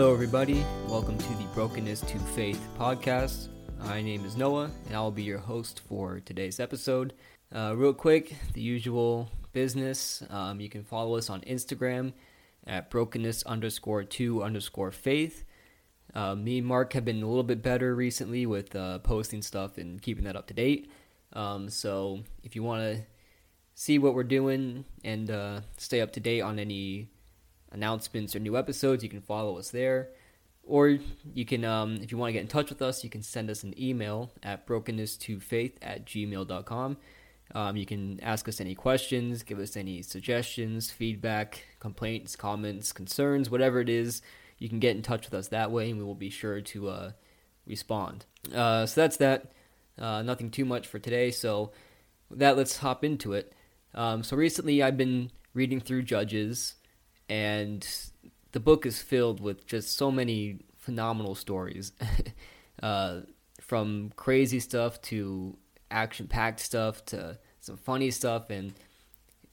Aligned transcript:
Hello, 0.00 0.14
everybody. 0.14 0.64
Welcome 0.88 1.18
to 1.18 1.28
the 1.34 1.44
Brokenness 1.52 2.00
to 2.00 2.18
Faith 2.34 2.58
podcast. 2.78 3.48
My 3.80 4.00
name 4.00 4.24
is 4.24 4.34
Noah, 4.34 4.70
and 4.86 4.96
I'll 4.96 5.10
be 5.10 5.22
your 5.22 5.36
host 5.36 5.82
for 5.86 6.20
today's 6.20 6.58
episode. 6.58 7.12
Uh, 7.54 7.74
real 7.76 7.92
quick, 7.92 8.34
the 8.54 8.62
usual 8.62 9.30
business. 9.52 10.22
Um, 10.30 10.58
you 10.58 10.70
can 10.70 10.84
follow 10.84 11.16
us 11.16 11.28
on 11.28 11.42
Instagram 11.42 12.14
at 12.66 12.88
brokenness 12.88 13.42
underscore 13.42 14.04
two 14.04 14.42
underscore 14.42 14.90
faith. 14.90 15.44
Uh, 16.14 16.34
me 16.34 16.56
and 16.56 16.66
Mark 16.66 16.94
have 16.94 17.04
been 17.04 17.22
a 17.22 17.28
little 17.28 17.42
bit 17.42 17.62
better 17.62 17.94
recently 17.94 18.46
with 18.46 18.74
uh, 18.74 19.00
posting 19.00 19.42
stuff 19.42 19.76
and 19.76 20.00
keeping 20.00 20.24
that 20.24 20.34
up 20.34 20.46
to 20.46 20.54
date. 20.54 20.90
Um, 21.34 21.68
so 21.68 22.20
if 22.42 22.56
you 22.56 22.62
want 22.62 22.80
to 22.84 23.02
see 23.74 23.98
what 23.98 24.14
we're 24.14 24.24
doing 24.24 24.86
and 25.04 25.30
uh, 25.30 25.60
stay 25.76 26.00
up 26.00 26.14
to 26.14 26.20
date 26.20 26.40
on 26.40 26.58
any 26.58 27.10
announcements 27.72 28.34
or 28.34 28.40
new 28.40 28.56
episodes, 28.56 29.02
you 29.02 29.08
can 29.08 29.20
follow 29.20 29.58
us 29.58 29.70
there. 29.70 30.08
Or 30.62 30.98
you 31.34 31.44
can, 31.44 31.64
um, 31.64 31.98
if 32.02 32.12
you 32.12 32.18
want 32.18 32.28
to 32.28 32.32
get 32.32 32.42
in 32.42 32.48
touch 32.48 32.70
with 32.70 32.82
us, 32.82 33.02
you 33.02 33.10
can 33.10 33.22
send 33.22 33.50
us 33.50 33.64
an 33.64 33.74
email 33.80 34.30
at 34.42 34.66
brokenness2faith 34.66 35.72
at 35.82 36.04
gmail.com. 36.04 36.96
Um, 37.52 37.76
you 37.76 37.86
can 37.86 38.20
ask 38.22 38.48
us 38.48 38.60
any 38.60 38.74
questions, 38.74 39.42
give 39.42 39.58
us 39.58 39.76
any 39.76 40.02
suggestions, 40.02 40.90
feedback, 40.90 41.64
complaints, 41.80 42.36
comments, 42.36 42.92
concerns, 42.92 43.50
whatever 43.50 43.80
it 43.80 43.88
is. 43.88 44.22
You 44.58 44.68
can 44.68 44.78
get 44.78 44.94
in 44.94 45.02
touch 45.02 45.24
with 45.24 45.34
us 45.34 45.48
that 45.48 45.70
way, 45.70 45.90
and 45.90 45.98
we 45.98 46.04
will 46.04 46.14
be 46.14 46.30
sure 46.30 46.60
to 46.60 46.88
uh, 46.88 47.10
respond. 47.66 48.26
Uh, 48.54 48.86
so 48.86 49.00
that's 49.00 49.16
that. 49.16 49.52
Uh, 49.98 50.22
nothing 50.22 50.50
too 50.50 50.64
much 50.64 50.86
for 50.86 50.98
today. 50.98 51.30
So 51.30 51.72
that, 52.30 52.56
let's 52.56 52.76
hop 52.76 53.02
into 53.02 53.32
it. 53.32 53.52
Um, 53.94 54.22
so 54.22 54.36
recently, 54.36 54.82
I've 54.82 54.96
been 54.96 55.30
reading 55.52 55.80
through 55.80 56.02
Judges, 56.02 56.74
and 57.30 57.86
the 58.52 58.60
book 58.60 58.84
is 58.84 59.00
filled 59.00 59.40
with 59.40 59.66
just 59.66 59.96
so 59.96 60.10
many 60.10 60.58
phenomenal 60.76 61.34
stories, 61.34 61.92
uh, 62.82 63.20
from 63.60 64.12
crazy 64.16 64.60
stuff 64.60 65.00
to 65.02 65.56
action-packed 65.90 66.60
stuff 66.60 67.04
to 67.06 67.38
some 67.60 67.76
funny 67.76 68.10
stuff, 68.10 68.50
and 68.50 68.74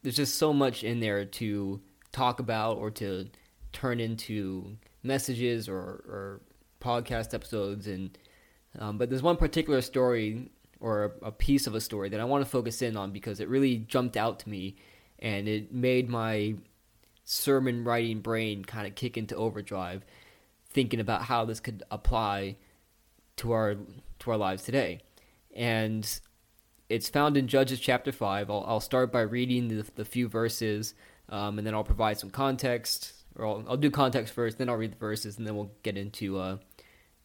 there's 0.01 0.15
just 0.15 0.35
so 0.35 0.51
much 0.51 0.83
in 0.83 0.99
there 0.99 1.23
to 1.23 1.79
talk 2.11 2.39
about 2.39 2.77
or 2.77 2.89
to 2.89 3.29
turn 3.71 3.99
into 3.99 4.77
messages 5.03 5.69
or, 5.69 5.77
or 5.77 6.41
podcast 6.81 7.33
episodes 7.33 7.87
and 7.87 8.17
um, 8.79 8.97
but 8.97 9.09
there's 9.09 9.23
one 9.23 9.37
particular 9.37 9.81
story 9.81 10.49
or 10.79 11.05
a, 11.21 11.27
a 11.27 11.31
piece 11.31 11.67
of 11.67 11.75
a 11.75 11.81
story 11.81 12.09
that 12.09 12.19
I 12.19 12.25
want 12.25 12.43
to 12.43 12.49
focus 12.49 12.81
in 12.81 12.95
on 12.95 13.11
because 13.11 13.39
it 13.39 13.49
really 13.49 13.77
jumped 13.77 14.17
out 14.17 14.39
to 14.39 14.49
me 14.49 14.75
and 15.19 15.47
it 15.47 15.73
made 15.73 16.09
my 16.09 16.55
sermon 17.29 17.83
writing 17.83 18.21
brain 18.21 18.63
kind 18.63 18.87
of 18.87 18.95
kick 18.95 19.17
into 19.17 19.35
overdrive 19.35 20.05
thinking 20.69 21.01
about 21.01 21.23
how 21.23 21.43
this 21.43 21.59
could 21.59 21.83
apply 21.91 22.55
to 23.35 23.51
our 23.51 23.75
to 24.19 24.31
our 24.31 24.37
lives 24.37 24.63
today. 24.63 25.01
And 25.53 26.07
it's 26.87 27.09
found 27.09 27.35
in 27.35 27.49
judges 27.49 27.81
chapter 27.81 28.13
5 28.13 28.49
i'll, 28.49 28.63
I'll 28.65 28.79
start 28.79 29.11
by 29.11 29.19
reading 29.21 29.67
the, 29.67 29.85
the 29.95 30.05
few 30.05 30.29
verses 30.29 30.93
um, 31.27 31.57
and 31.57 31.67
then 31.67 31.73
i'll 31.73 31.83
provide 31.83 32.17
some 32.17 32.29
context 32.29 33.11
or 33.35 33.45
I'll, 33.45 33.65
I'll, 33.67 33.77
do 33.77 33.91
context 33.91 34.33
first 34.33 34.57
then 34.57 34.69
i'll 34.69 34.77
read 34.77 34.93
the 34.93 34.97
verses 34.97 35.37
and 35.37 35.45
then 35.45 35.57
we'll 35.57 35.71
get 35.83 35.97
into 35.97 36.39
uh, 36.39 36.57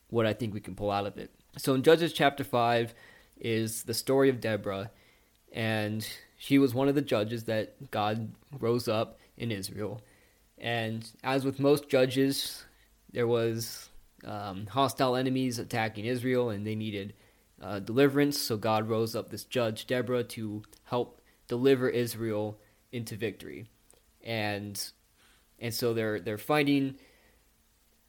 what 0.09 0.27
i 0.27 0.33
think 0.33 0.53
we 0.53 0.61
can 0.61 0.75
pull 0.75 0.91
out 0.91 1.07
of 1.07 1.17
it. 1.17 1.31
So 1.59 1.75
in 1.75 1.85
judges 1.85 2.13
chapter 2.13 2.43
5 2.43 2.93
is 3.39 3.85
the 3.85 3.95
story 3.95 4.29
of 4.29 4.41
deborah 4.41 4.91
and 5.53 6.05
she 6.39 6.59
was 6.59 6.75
one 6.75 6.89
of 6.89 6.97
the 6.97 7.03
judges 7.03 7.45
that 7.45 7.93
god 7.93 8.33
rose 8.59 8.89
up 8.89 9.21
in 9.37 9.51
Israel. 9.51 10.03
And 10.59 11.09
as 11.25 11.45
with 11.45 11.59
most 11.59 11.89
judges, 11.89 12.65
there 13.13 13.27
was 13.27 13.89
um, 14.25 14.67
hostile 14.67 15.17
enemies 15.17 15.59
attacking 15.59 16.05
Israel, 16.05 16.51
and 16.51 16.67
they 16.67 16.75
needed 16.75 17.15
uh, 17.61 17.81
deliverance. 17.81 18.39
So 18.39 18.57
God 18.57 18.89
rose 18.89 19.17
up 19.17 19.31
this 19.31 19.45
judge, 19.45 19.87
Deborah, 19.87 20.25
to 20.25 20.63
help 20.85 21.21
deliver 21.49 21.89
Israel 21.89 22.59
into 22.93 23.17
victory. 23.17 23.67
And 24.23 24.81
and 25.59 25.75
so 25.75 25.95
they're 25.95 26.21
they're 26.21 26.39
fighting 26.39 26.97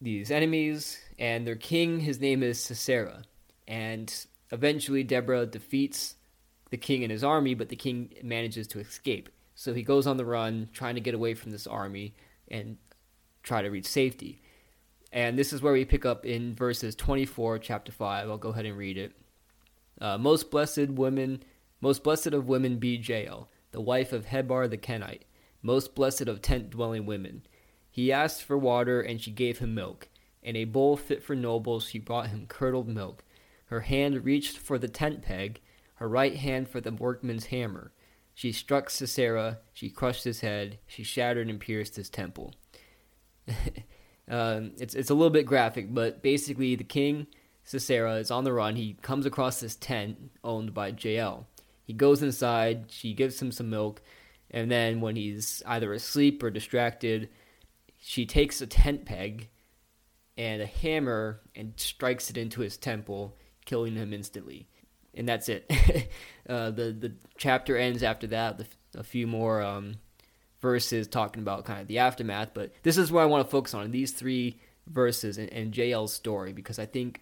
these 0.02 0.32
enemies, 0.32 1.00
and 1.18 1.48
their 1.48 1.56
king, 1.56 2.00
his 2.02 2.20
name 2.20 2.44
is 2.44 2.60
Sisera, 2.60 3.24
and 3.68 4.14
eventually 4.52 5.04
Deborah 5.04 5.46
defeats 5.46 6.16
the 6.72 6.78
king 6.78 7.04
and 7.04 7.12
his 7.12 7.24
army, 7.24 7.54
but 7.54 7.70
the 7.70 7.76
king 7.76 8.14
manages 8.22 8.68
to 8.68 8.80
escape. 8.80 9.30
So 9.64 9.74
he 9.74 9.82
goes 9.82 10.08
on 10.08 10.18
the 10.18 10.26
run, 10.26 10.68
trying 10.74 10.96
to 10.96 11.00
get 11.00 11.14
away 11.14 11.36
from 11.36 11.52
this 11.52 11.68
army 11.68 12.16
and 12.50 12.76
try 13.44 13.62
to 13.62 13.70
reach 13.70 13.86
safety. 13.86 14.42
And 15.10 15.40
this 15.40 15.54
is 15.54 15.62
where 15.62 15.72
we 15.72 15.86
pick 15.86 16.06
up 16.06 16.26
in 16.26 16.54
verses 16.54 16.96
24, 16.96 17.60
chapter 17.60 17.90
5. 17.90 18.30
I'll 18.30 18.38
go 18.38 18.50
ahead 18.50 18.66
and 18.66 18.78
read 18.78 18.98
it. 18.98 19.14
Uh, 20.02 20.18
most 20.18 20.52
blessed 20.52 20.90
women, 20.90 21.44
most 21.80 22.04
blessed 22.04 22.34
of 22.34 22.50
women 22.50 22.76
be 22.76 22.98
Jael, 22.98 23.48
the 23.72 23.80
wife 23.80 24.12
of 24.12 24.26
Heber 24.26 24.68
the 24.68 24.78
Kenite, 24.78 25.24
most 25.62 25.96
blessed 25.96 26.28
of 26.28 26.42
tent 26.42 26.70
dwelling 26.70 27.06
women. 27.06 27.44
He 27.90 28.12
asked 28.12 28.44
for 28.44 28.58
water, 28.58 29.00
and 29.00 29.22
she 29.22 29.32
gave 29.32 29.60
him 29.60 29.74
milk. 29.74 30.10
In 30.42 30.58
a 30.58 30.66
bowl 30.66 30.98
fit 30.98 31.24
for 31.24 31.38
nobles, 31.38 31.88
she 31.88 32.00
brought 32.00 32.28
him 32.28 32.48
curdled 32.50 32.90
milk. 32.90 33.24
Her 33.68 33.80
hand 33.80 34.26
reached 34.26 34.58
for 34.58 34.78
the 34.78 34.90
tent 34.90 35.22
peg, 35.22 35.62
her 35.96 36.10
right 36.10 36.36
hand 36.36 36.68
for 36.68 36.82
the 36.82 36.92
workman's 36.92 37.46
hammer. 37.46 37.93
She 38.34 38.52
struck 38.52 38.90
Sisera, 38.90 39.60
she 39.74 39.90
crushed 39.90 40.24
his 40.24 40.42
head, 40.42 40.80
she 40.88 41.04
shattered 41.04 41.50
and 41.50 41.60
pierced 41.60 41.96
his 41.96 42.10
temple. 42.10 42.54
um, 44.28 44.72
it's, 44.80 44.96
it's 44.96 45.10
a 45.10 45.14
little 45.14 45.30
bit 45.30 45.46
graphic, 45.46 45.94
but 45.94 46.24
basically, 46.24 46.76
the 46.76 46.84
king, 46.84 47.28
Sisera, 47.64 48.16
is 48.16 48.32
on 48.32 48.44
the 48.44 48.54
run. 48.54 48.76
He 48.76 48.98
comes 49.02 49.26
across 49.26 49.60
this 49.60 49.76
tent 49.76 50.32
owned 50.44 50.74
by 50.74 50.94
Jael. 51.00 51.48
He 51.84 51.94
goes 51.94 52.24
inside, 52.24 52.86
she 52.90 53.14
gives 53.14 53.42
him 53.42 53.52
some 53.52 53.70
milk, 53.70 54.02
and 54.50 54.72
then 54.72 55.00
when 55.00 55.16
he's 55.16 55.62
either 55.68 55.94
asleep 55.94 56.42
or 56.42 56.50
distracted, 56.50 57.30
she 58.00 58.26
takes 58.26 58.62
a 58.62 58.68
tent 58.68 59.06
peg 59.06 59.50
and 60.38 60.62
a 60.62 60.66
hammer 60.66 61.42
and 61.56 61.74
strikes 61.78 62.30
it 62.30 62.38
into 62.38 62.62
his 62.62 62.78
temple, 62.78 63.38
killing 63.66 63.96
him 63.96 64.12
instantly 64.12 64.68
and 65.16 65.28
that's 65.28 65.50
it. 65.50 65.70
uh, 66.50 66.72
the 66.72 66.92
the 66.92 67.14
chapter 67.38 67.78
ends 67.78 68.04
after 68.04 68.28
that. 68.28 68.58
The, 68.58 68.66
a 68.96 69.04
few 69.04 69.26
more 69.26 69.62
um, 69.62 69.96
verses 70.62 71.08
talking 71.08 71.42
about 71.42 71.66
kind 71.66 71.82
of 71.82 71.88
the 71.88 72.00
aftermath, 72.00 72.52
but 72.54 72.72
this 72.84 72.98
is 72.98 73.12
where 73.12 73.24
I 73.24 73.28
want 73.28 73.46
to 73.46 73.52
focus 73.52 73.74
on 73.74 73.92
these 73.92 74.12
three 74.12 74.60
verses 74.88 75.38
and, 75.38 75.52
and 75.52 75.74
Jael's 75.74 76.14
story 76.14 76.54
because 76.54 76.78
I 76.78 76.86
think 76.86 77.22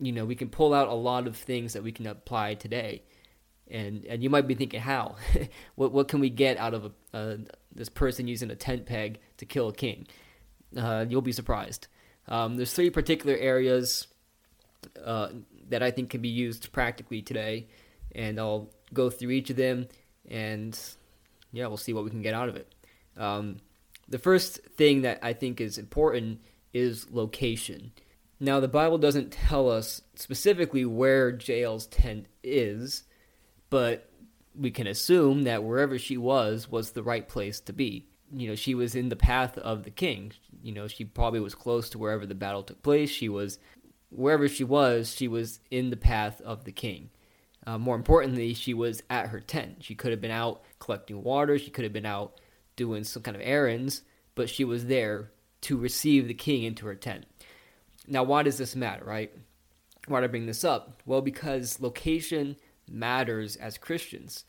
you 0.00 0.12
know 0.12 0.24
we 0.24 0.34
can 0.34 0.48
pull 0.48 0.74
out 0.74 0.88
a 0.88 0.94
lot 0.94 1.26
of 1.26 1.36
things 1.36 1.72
that 1.74 1.82
we 1.82 1.92
can 1.92 2.06
apply 2.06 2.54
today. 2.54 3.02
And 3.68 4.04
and 4.04 4.22
you 4.22 4.30
might 4.30 4.46
be 4.46 4.54
thinking 4.54 4.80
how 4.80 5.16
what 5.74 5.92
what 5.92 6.08
can 6.08 6.20
we 6.20 6.30
get 6.30 6.56
out 6.56 6.74
of 6.74 6.92
a, 7.12 7.16
uh, 7.16 7.36
this 7.74 7.88
person 7.88 8.28
using 8.28 8.50
a 8.50 8.56
tent 8.56 8.86
peg 8.86 9.18
to 9.38 9.46
kill 9.46 9.68
a 9.68 9.72
king? 9.72 10.06
Uh, 10.76 11.04
you'll 11.08 11.22
be 11.22 11.32
surprised. 11.32 11.88
Um, 12.28 12.56
there's 12.56 12.72
three 12.72 12.90
particular 12.90 13.36
areas 13.36 14.06
uh, 15.04 15.28
that 15.68 15.82
I 15.82 15.90
think 15.90 16.10
can 16.10 16.20
be 16.20 16.28
used 16.28 16.72
practically 16.72 17.22
today, 17.22 17.68
and 18.14 18.38
I'll 18.38 18.70
go 18.92 19.10
through 19.10 19.30
each 19.30 19.50
of 19.50 19.56
them, 19.56 19.88
and 20.28 20.78
yeah, 21.52 21.66
we'll 21.66 21.76
see 21.76 21.92
what 21.92 22.04
we 22.04 22.10
can 22.10 22.22
get 22.22 22.34
out 22.34 22.48
of 22.48 22.56
it. 22.56 22.74
Um, 23.16 23.58
the 24.08 24.18
first 24.18 24.58
thing 24.76 25.02
that 25.02 25.18
I 25.22 25.32
think 25.32 25.60
is 25.60 25.78
important 25.78 26.40
is 26.72 27.10
location. 27.10 27.92
Now, 28.38 28.60
the 28.60 28.68
Bible 28.68 28.98
doesn't 28.98 29.32
tell 29.32 29.70
us 29.70 30.02
specifically 30.14 30.84
where 30.84 31.32
Jael's 31.32 31.86
tent 31.86 32.26
is, 32.42 33.04
but 33.70 34.10
we 34.54 34.70
can 34.70 34.86
assume 34.86 35.42
that 35.44 35.64
wherever 35.64 35.98
she 35.98 36.16
was 36.16 36.70
was 36.70 36.90
the 36.90 37.02
right 37.02 37.26
place 37.26 37.60
to 37.60 37.72
be. 37.72 38.06
You 38.32 38.48
know, 38.48 38.54
she 38.54 38.74
was 38.74 38.94
in 38.94 39.08
the 39.08 39.16
path 39.16 39.56
of 39.58 39.84
the 39.84 39.90
king. 39.90 40.32
You 40.62 40.72
know, 40.72 40.86
she 40.86 41.04
probably 41.04 41.40
was 41.40 41.54
close 41.54 41.88
to 41.90 41.98
wherever 41.98 42.26
the 42.26 42.34
battle 42.34 42.62
took 42.62 42.82
place. 42.82 43.10
She 43.10 43.28
was 43.28 43.58
wherever 44.10 44.48
she 44.48 44.64
was, 44.64 45.14
she 45.14 45.28
was 45.28 45.60
in 45.70 45.90
the 45.90 45.96
path 45.96 46.40
of 46.42 46.64
the 46.64 46.72
king. 46.72 47.10
Uh, 47.66 47.78
more 47.78 47.96
importantly, 47.96 48.54
she 48.54 48.72
was 48.72 49.02
at 49.10 49.28
her 49.28 49.40
tent. 49.40 49.78
She 49.80 49.94
could 49.94 50.12
have 50.12 50.20
been 50.20 50.30
out 50.30 50.62
collecting 50.78 51.22
water, 51.22 51.58
she 51.58 51.70
could 51.70 51.84
have 51.84 51.92
been 51.92 52.06
out 52.06 52.40
doing 52.76 53.04
some 53.04 53.22
kind 53.22 53.36
of 53.36 53.42
errands, 53.44 54.02
but 54.34 54.48
she 54.48 54.64
was 54.64 54.86
there 54.86 55.32
to 55.62 55.76
receive 55.76 56.28
the 56.28 56.34
king 56.34 56.62
into 56.62 56.86
her 56.86 56.94
tent. 56.94 57.26
Now, 58.06 58.22
why 58.22 58.42
does 58.42 58.58
this 58.58 58.76
matter, 58.76 59.04
right? 59.04 59.32
Why 60.06 60.20
do 60.20 60.24
I 60.24 60.28
bring 60.28 60.46
this 60.46 60.62
up? 60.62 61.02
Well, 61.06 61.22
because 61.22 61.80
location 61.80 62.56
matters 62.88 63.56
as 63.56 63.78
Christians 63.78 64.44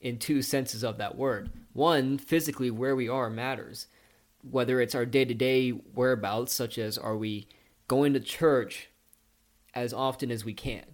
in 0.00 0.18
two 0.18 0.42
senses 0.42 0.84
of 0.84 0.98
that 0.98 1.16
word. 1.16 1.50
One, 1.72 2.18
physically, 2.18 2.70
where 2.70 2.94
we 2.94 3.08
are 3.08 3.30
matters. 3.30 3.86
Whether 4.42 4.80
it's 4.80 4.94
our 4.94 5.06
day 5.06 5.24
to 5.24 5.34
day 5.34 5.70
whereabouts, 5.70 6.52
such 6.52 6.76
as 6.78 6.98
are 6.98 7.16
we 7.16 7.48
going 7.88 8.12
to 8.12 8.20
church 8.20 8.90
as 9.78 9.92
often 9.92 10.30
as 10.30 10.44
we 10.44 10.54
can. 10.54 10.84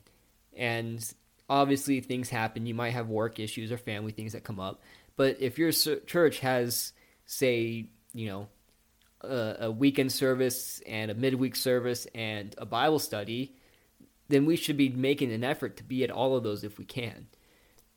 And 0.56 1.04
obviously, 1.48 2.00
things 2.00 2.31
happen. 2.31 2.66
You 2.66 2.75
might 2.75 2.90
have 2.90 3.08
work 3.08 3.38
issues 3.38 3.72
or 3.72 3.78
family 3.78 4.12
things 4.12 4.32
that 4.32 4.44
come 4.44 4.60
up. 4.60 4.82
But 5.16 5.40
if 5.40 5.58
your 5.58 5.72
church 5.72 6.40
has, 6.40 6.92
say, 7.26 7.88
you 8.12 8.28
know, 8.28 8.48
a, 9.20 9.56
a 9.60 9.70
weekend 9.70 10.12
service 10.12 10.81
and 10.86 11.10
a 11.10 11.14
midweek 11.14 11.56
service 11.56 12.06
and 12.14 12.54
a 12.58 12.66
Bible 12.66 12.98
study, 12.98 13.54
then 14.28 14.46
we 14.46 14.56
should 14.56 14.76
be 14.76 14.88
making 14.88 15.32
an 15.32 15.44
effort 15.44 15.76
to 15.76 15.84
be 15.84 16.04
at 16.04 16.10
all 16.10 16.37
of 16.37 16.42
those 16.42 16.64
if 16.64 16.78
we 16.78 16.84
can. 16.84 17.26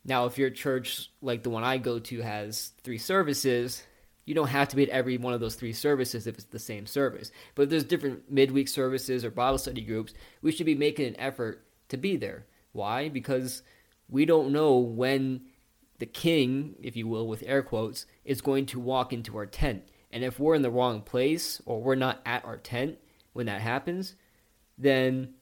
Now, 0.04 0.26
if 0.26 0.38
your 0.38 0.50
church, 0.50 1.10
like 1.20 1.42
the 1.42 1.50
one 1.50 1.64
I 1.64 1.78
go 1.78 1.98
to, 1.98 2.22
has 2.22 2.72
three 2.82 2.98
services, 2.98 3.82
you 4.28 4.34
don't 4.34 4.48
have 4.48 4.68
to 4.68 4.76
be 4.76 4.82
at 4.82 4.90
every 4.90 5.16
one 5.16 5.32
of 5.32 5.40
those 5.40 5.54
three 5.54 5.72
services 5.72 6.26
if 6.26 6.34
it's 6.34 6.44
the 6.44 6.58
same 6.58 6.84
service. 6.84 7.30
But 7.54 7.62
if 7.62 7.70
there's 7.70 7.84
different 7.84 8.30
midweek 8.30 8.68
services 8.68 9.24
or 9.24 9.30
Bible 9.30 9.56
study 9.56 9.80
groups, 9.80 10.12
we 10.42 10.52
should 10.52 10.66
be 10.66 10.74
making 10.74 11.06
an 11.06 11.18
effort 11.18 11.64
to 11.88 11.96
be 11.96 12.16
there. 12.16 12.44
Why? 12.72 13.08
Because 13.08 13.62
we 14.06 14.26
don't 14.26 14.52
know 14.52 14.76
when 14.76 15.46
the 15.98 16.04
king, 16.04 16.74
if 16.82 16.94
you 16.94 17.08
will, 17.08 17.26
with 17.26 17.42
air 17.46 17.62
quotes, 17.62 18.04
is 18.26 18.42
going 18.42 18.66
to 18.66 18.78
walk 18.78 19.14
into 19.14 19.34
our 19.38 19.46
tent. 19.46 19.88
And 20.10 20.22
if 20.22 20.38
we're 20.38 20.54
in 20.54 20.62
the 20.62 20.70
wrong 20.70 21.00
place 21.00 21.62
or 21.64 21.82
we're 21.82 21.94
not 21.94 22.20
at 22.26 22.44
our 22.44 22.58
tent 22.58 22.98
when 23.32 23.46
that 23.46 23.62
happens, 23.62 24.14
then 24.76 25.34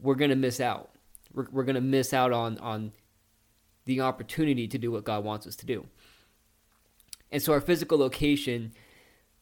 we're 0.00 0.16
going 0.16 0.30
to 0.30 0.36
miss 0.36 0.58
out. 0.58 0.90
We're, 1.32 1.46
we're 1.52 1.64
going 1.64 1.74
to 1.76 1.80
miss 1.80 2.12
out 2.12 2.32
on, 2.32 2.58
on 2.58 2.92
the 3.84 4.00
opportunity 4.00 4.66
to 4.66 4.78
do 4.78 4.90
what 4.90 5.04
God 5.04 5.22
wants 5.22 5.46
us 5.46 5.54
to 5.56 5.66
do. 5.66 5.86
And 7.34 7.42
so 7.42 7.52
our 7.52 7.60
physical 7.60 7.98
location 7.98 8.74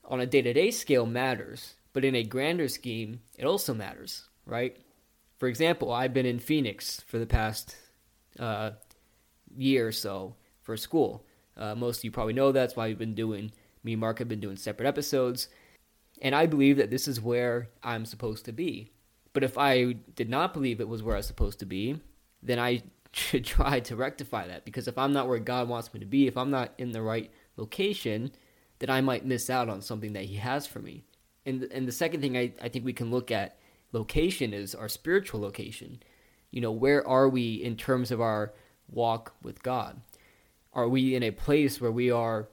on 0.02 0.18
a 0.18 0.24
day 0.24 0.40
to 0.40 0.54
day 0.54 0.70
scale 0.70 1.04
matters, 1.04 1.74
but 1.92 2.06
in 2.06 2.14
a 2.14 2.24
grander 2.24 2.66
scheme, 2.66 3.20
it 3.36 3.44
also 3.44 3.74
matters, 3.74 4.28
right? 4.46 4.78
For 5.36 5.46
example, 5.46 5.92
I've 5.92 6.14
been 6.14 6.24
in 6.24 6.38
Phoenix 6.38 7.02
for 7.02 7.18
the 7.18 7.26
past 7.26 7.76
uh, 8.38 8.70
year 9.54 9.88
or 9.88 9.92
so 9.92 10.36
for 10.62 10.74
school. 10.78 11.26
Uh, 11.54 11.74
most 11.74 11.98
of 11.98 12.04
you 12.04 12.10
probably 12.10 12.32
know 12.32 12.50
that's 12.50 12.74
why 12.74 12.88
we've 12.88 12.96
been 12.96 13.14
doing, 13.14 13.52
me 13.84 13.92
and 13.92 14.00
Mark 14.00 14.20
have 14.20 14.28
been 14.28 14.40
doing 14.40 14.56
separate 14.56 14.88
episodes. 14.88 15.48
And 16.22 16.34
I 16.34 16.46
believe 16.46 16.78
that 16.78 16.90
this 16.90 17.06
is 17.06 17.20
where 17.20 17.68
I'm 17.82 18.06
supposed 18.06 18.46
to 18.46 18.52
be. 18.52 18.90
But 19.34 19.44
if 19.44 19.58
I 19.58 19.96
did 20.16 20.30
not 20.30 20.54
believe 20.54 20.80
it 20.80 20.88
was 20.88 21.02
where 21.02 21.16
I 21.16 21.18
was 21.18 21.26
supposed 21.26 21.58
to 21.58 21.66
be, 21.66 22.00
then 22.42 22.58
I 22.58 22.84
should 23.12 23.44
try 23.44 23.80
to 23.80 23.96
rectify 23.96 24.46
that. 24.46 24.64
Because 24.64 24.88
if 24.88 24.96
I'm 24.96 25.12
not 25.12 25.28
where 25.28 25.38
God 25.38 25.68
wants 25.68 25.92
me 25.92 26.00
to 26.00 26.06
be, 26.06 26.26
if 26.26 26.38
I'm 26.38 26.50
not 26.50 26.72
in 26.78 26.92
the 26.92 27.02
right 27.02 27.30
location, 27.56 28.32
that 28.78 28.90
I 28.90 29.00
might 29.00 29.24
miss 29.24 29.48
out 29.48 29.68
on 29.68 29.80
something 29.80 30.12
that 30.14 30.24
He 30.24 30.36
has 30.36 30.66
for 30.66 30.80
me. 30.80 31.04
And, 31.46 31.64
and 31.64 31.86
the 31.86 31.92
second 31.92 32.20
thing 32.20 32.36
I, 32.36 32.52
I 32.60 32.68
think 32.68 32.84
we 32.84 32.92
can 32.92 33.10
look 33.10 33.30
at 33.30 33.58
location 33.92 34.52
is 34.52 34.74
our 34.74 34.88
spiritual 34.88 35.40
location. 35.40 36.02
You 36.50 36.60
know, 36.60 36.72
where 36.72 37.06
are 37.06 37.28
we 37.28 37.54
in 37.54 37.76
terms 37.76 38.10
of 38.10 38.20
our 38.20 38.52
walk 38.88 39.34
with 39.42 39.62
God? 39.62 40.00
Are 40.72 40.88
we 40.88 41.14
in 41.14 41.22
a 41.22 41.30
place 41.30 41.80
where 41.80 41.92
we 41.92 42.10
are 42.10 42.48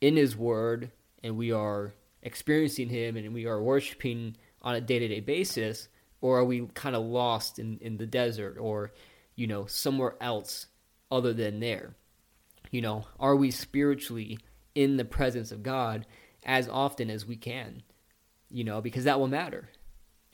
in 0.00 0.16
His 0.16 0.36
Word 0.36 0.90
and 1.22 1.36
we 1.36 1.52
are 1.52 1.94
experiencing 2.22 2.88
Him 2.88 3.16
and 3.16 3.34
we 3.34 3.46
are 3.46 3.62
worshiping 3.62 4.36
on 4.62 4.74
a 4.74 4.80
day 4.80 4.98
to 4.98 5.08
day 5.08 5.20
basis? 5.20 5.88
Or 6.20 6.38
are 6.38 6.44
we 6.44 6.66
kind 6.74 6.96
of 6.96 7.04
lost 7.04 7.58
in, 7.58 7.78
in 7.80 7.98
the 7.98 8.06
desert 8.06 8.56
or, 8.58 8.92
you 9.34 9.46
know, 9.46 9.66
somewhere 9.66 10.16
else 10.20 10.66
other 11.10 11.32
than 11.32 11.60
there? 11.60 11.94
You 12.70 12.82
know, 12.82 13.04
are 13.18 13.36
we 13.36 13.50
spiritually 13.50 14.38
in 14.74 14.96
the 14.96 15.04
presence 15.04 15.52
of 15.52 15.62
God 15.62 16.06
as 16.44 16.68
often 16.68 17.10
as 17.10 17.26
we 17.26 17.36
can? 17.36 17.82
You 18.50 18.64
know, 18.64 18.80
because 18.80 19.04
that 19.04 19.18
will 19.18 19.28
matter. 19.28 19.70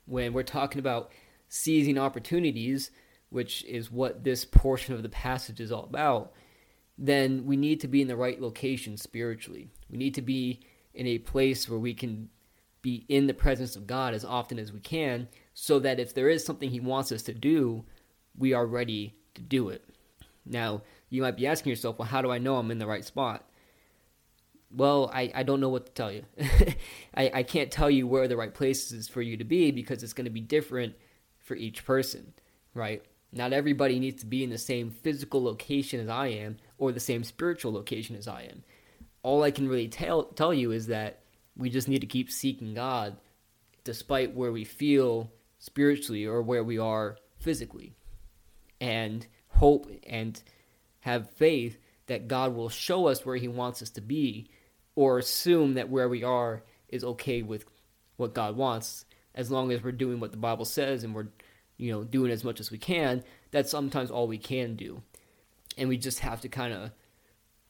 When 0.07 0.33
we're 0.33 0.43
talking 0.43 0.79
about 0.79 1.13
seizing 1.49 1.99
opportunities, 1.99 2.91
which 3.31 3.65
is 3.65 3.91
what 3.91 4.25
this 4.25 4.45
portion 4.45 4.95
of 4.95 5.03
the 5.03 5.09
passage 5.09 5.61
is 5.61 5.73
all 5.73 5.85
about, 5.85 6.33
then 6.99 7.47
we 7.47 7.57
need 7.57 7.81
to 7.81 7.89
be 7.89 8.03
in 8.03 8.09
the 8.09 8.17
right 8.17 8.41
location 8.41 8.97
spiritually. 8.97 9.71
We 9.91 9.97
need 9.97 10.15
to 10.15 10.23
be 10.23 10.61
in 10.95 11.07
a 11.07 11.19
place 11.19 11.69
where 11.69 11.79
we 11.79 11.95
can 11.95 12.29
be 12.83 13.07
in 13.09 13.27
the 13.27 13.35
presence 13.35 13.77
of 13.77 13.87
God 13.87 14.13
as 14.13 14.25
often 14.25 14.59
as 14.59 14.73
we 14.73 14.81
can, 14.81 15.29
so 15.55 15.79
that 15.79 16.01
if 16.01 16.15
there 16.15 16.29
is 16.29 16.45
something 16.45 16.71
He 16.71 16.81
wants 16.81 17.13
us 17.13 17.23
to 17.23 17.33
do, 17.33 17.85
we 18.37 18.53
are 18.53 18.67
ready 18.67 19.15
to 19.35 19.43
do 19.43 19.69
it. 19.69 19.85
Now, 20.45 20.83
you 21.13 21.21
might 21.21 21.37
be 21.37 21.47
asking 21.47 21.69
yourself, 21.69 21.99
well, 21.99 22.09
how 22.09 22.23
do 22.23 22.31
I 22.31 22.39
know 22.39 22.57
I'm 22.57 22.71
in 22.71 22.79
the 22.79 22.87
right 22.87 23.05
spot? 23.05 23.45
Well, 24.75 25.11
I, 25.13 25.31
I 25.35 25.43
don't 25.43 25.61
know 25.61 25.69
what 25.69 25.85
to 25.85 25.93
tell 25.93 26.11
you. 26.11 26.25
I, 27.15 27.31
I 27.35 27.43
can't 27.43 27.71
tell 27.71 27.91
you 27.91 28.07
where 28.07 28.27
the 28.27 28.37
right 28.37 28.55
place 28.55 28.91
is 28.93 29.09
for 29.09 29.21
you 29.21 29.37
to 29.37 29.45
be 29.45 29.71
because 29.73 30.03
it's 30.03 30.15
going 30.15 30.25
to 30.25 30.31
be 30.31 30.41
different 30.41 30.95
for 31.39 31.55
each 31.55 31.85
person, 31.85 32.33
right? 32.73 33.05
Not 33.31 33.53
everybody 33.53 33.99
needs 33.99 34.23
to 34.23 34.27
be 34.27 34.43
in 34.43 34.49
the 34.49 34.57
same 34.57 34.91
physical 34.91 35.45
location 35.45 36.01
as 36.01 36.09
I 36.09 36.29
am 36.29 36.57
or 36.79 36.93
the 36.93 37.01
same 37.01 37.25
spiritual 37.25 37.75
location 37.75 38.17
as 38.17 38.27
I 38.27 38.45
am. 38.45 38.65
All 39.23 39.43
I 39.43 39.51
can 39.51 39.69
really 39.69 39.89
tell, 39.89 40.23
tell 40.23 40.55
you 40.55 40.73
is 40.73 40.87
that 40.87 41.19
we 41.59 41.69
just 41.69 41.89
need 41.89 42.01
to 42.01 42.07
keep 42.07 42.31
seeking 42.31 42.73
God 42.73 43.19
despite 43.85 44.35
where 44.35 44.51
we 44.51 44.65
feel 44.65 45.31
spiritually 45.59 46.25
or 46.25 46.41
where 46.41 46.65
we 46.65 46.79
are 46.79 47.19
physically. 47.39 47.93
And 48.81 49.27
hope 49.49 49.91
and 50.07 50.43
have 51.03 51.31
faith 51.31 51.79
that 52.07 52.27
God 52.27 52.55
will 52.55 52.69
show 52.69 53.07
us 53.07 53.25
where 53.25 53.37
He 53.37 53.49
wants 53.49 53.83
us 53.83 53.91
to 53.91 54.01
be, 54.01 54.49
or 54.95 55.19
assume 55.19 55.75
that 55.75 55.89
where 55.89 56.09
we 56.09 56.25
are 56.25 56.65
is 56.89 57.05
okay 57.05 57.43
with 57.43 57.65
what 58.17 58.35
God 58.35 58.57
wants, 58.57 59.05
as 59.35 59.51
long 59.51 59.73
as 59.73 59.83
we're 59.83 59.93
doing 59.93 60.21
what 60.21 60.31
the 60.31 60.37
Bible 60.37 60.65
says 60.65 61.05
and 61.05 61.15
we're, 61.15 61.29
you 61.79 61.91
know, 61.91 62.05
doing 62.05 62.31
as 62.31 62.45
much 62.45 62.61
as 62.61 62.71
we 62.71 62.79
can. 62.79 63.25
That's 63.51 63.71
sometimes 63.71 64.11
all 64.11 64.27
we 64.27 64.39
can 64.39 64.77
do, 64.77 65.03
and 65.79 65.89
we 65.89 65.97
just 65.97 66.21
have 66.21 66.41
to 66.43 66.49
kind 66.49 66.73
of 66.73 66.91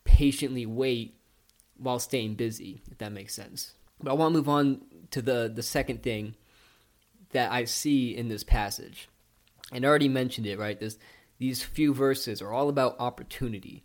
patiently 0.04 0.66
wait 0.66 1.16
while 1.76 1.98
staying 1.98 2.34
busy, 2.34 2.82
if 2.90 2.98
that 2.98 3.12
makes 3.12 3.34
sense. 3.34 3.74
But 4.00 4.10
I 4.10 4.14
want 4.14 4.32
to 4.32 4.38
move 4.38 4.48
on 4.48 4.82
to 5.12 5.22
the 5.22 5.50
the 5.54 5.62
second 5.62 6.02
thing 6.02 6.34
that 7.30 7.52
I 7.52 7.64
see 7.64 8.16
in 8.16 8.28
this 8.28 8.44
passage, 8.44 9.08
and 9.70 9.84
I 9.84 9.88
already 9.88 10.08
mentioned 10.08 10.46
it. 10.46 10.58
Right, 10.58 10.78
this 10.78 10.98
these 11.38 11.62
few 11.62 11.92
verses 11.94 12.40
are 12.40 12.52
all 12.52 12.68
about 12.68 12.96
opportunity, 12.98 13.84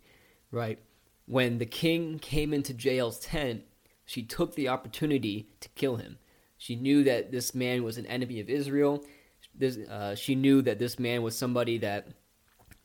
right? 0.50 0.78
When 1.26 1.58
the 1.58 1.66
king 1.66 2.18
came 2.18 2.54
into 2.54 2.72
Jael's 2.72 3.18
tent, 3.18 3.62
she 4.04 4.22
took 4.22 4.54
the 4.54 4.68
opportunity 4.68 5.50
to 5.60 5.68
kill 5.70 5.96
him. 5.96 6.18
She 6.56 6.74
knew 6.74 7.04
that 7.04 7.30
this 7.30 7.54
man 7.54 7.84
was 7.84 7.98
an 7.98 8.06
enemy 8.06 8.40
of 8.40 8.48
Israel. 8.48 9.04
This, 9.54 9.76
uh, 9.76 10.14
she 10.14 10.34
knew 10.34 10.62
that 10.62 10.78
this 10.78 10.98
man 10.98 11.22
was 11.22 11.36
somebody 11.36 11.78
that 11.78 12.08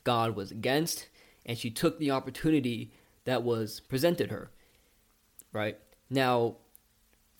God 0.03 0.35
was 0.35 0.51
against, 0.51 1.07
and 1.45 1.57
she 1.57 1.71
took 1.71 1.97
the 1.97 2.11
opportunity 2.11 2.91
that 3.25 3.43
was 3.43 3.79
presented 3.79 4.31
her. 4.31 4.51
Right 5.51 5.77
now, 6.09 6.57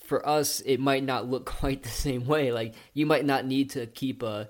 for 0.03 0.27
us, 0.27 0.61
it 0.61 0.79
might 0.79 1.03
not 1.03 1.29
look 1.29 1.45
quite 1.59 1.83
the 1.83 1.89
same 1.89 2.25
way. 2.25 2.51
Like 2.51 2.75
you 2.93 3.05
might 3.05 3.25
not 3.25 3.45
need 3.45 3.69
to 3.71 3.85
keep 3.87 4.23
a 4.23 4.49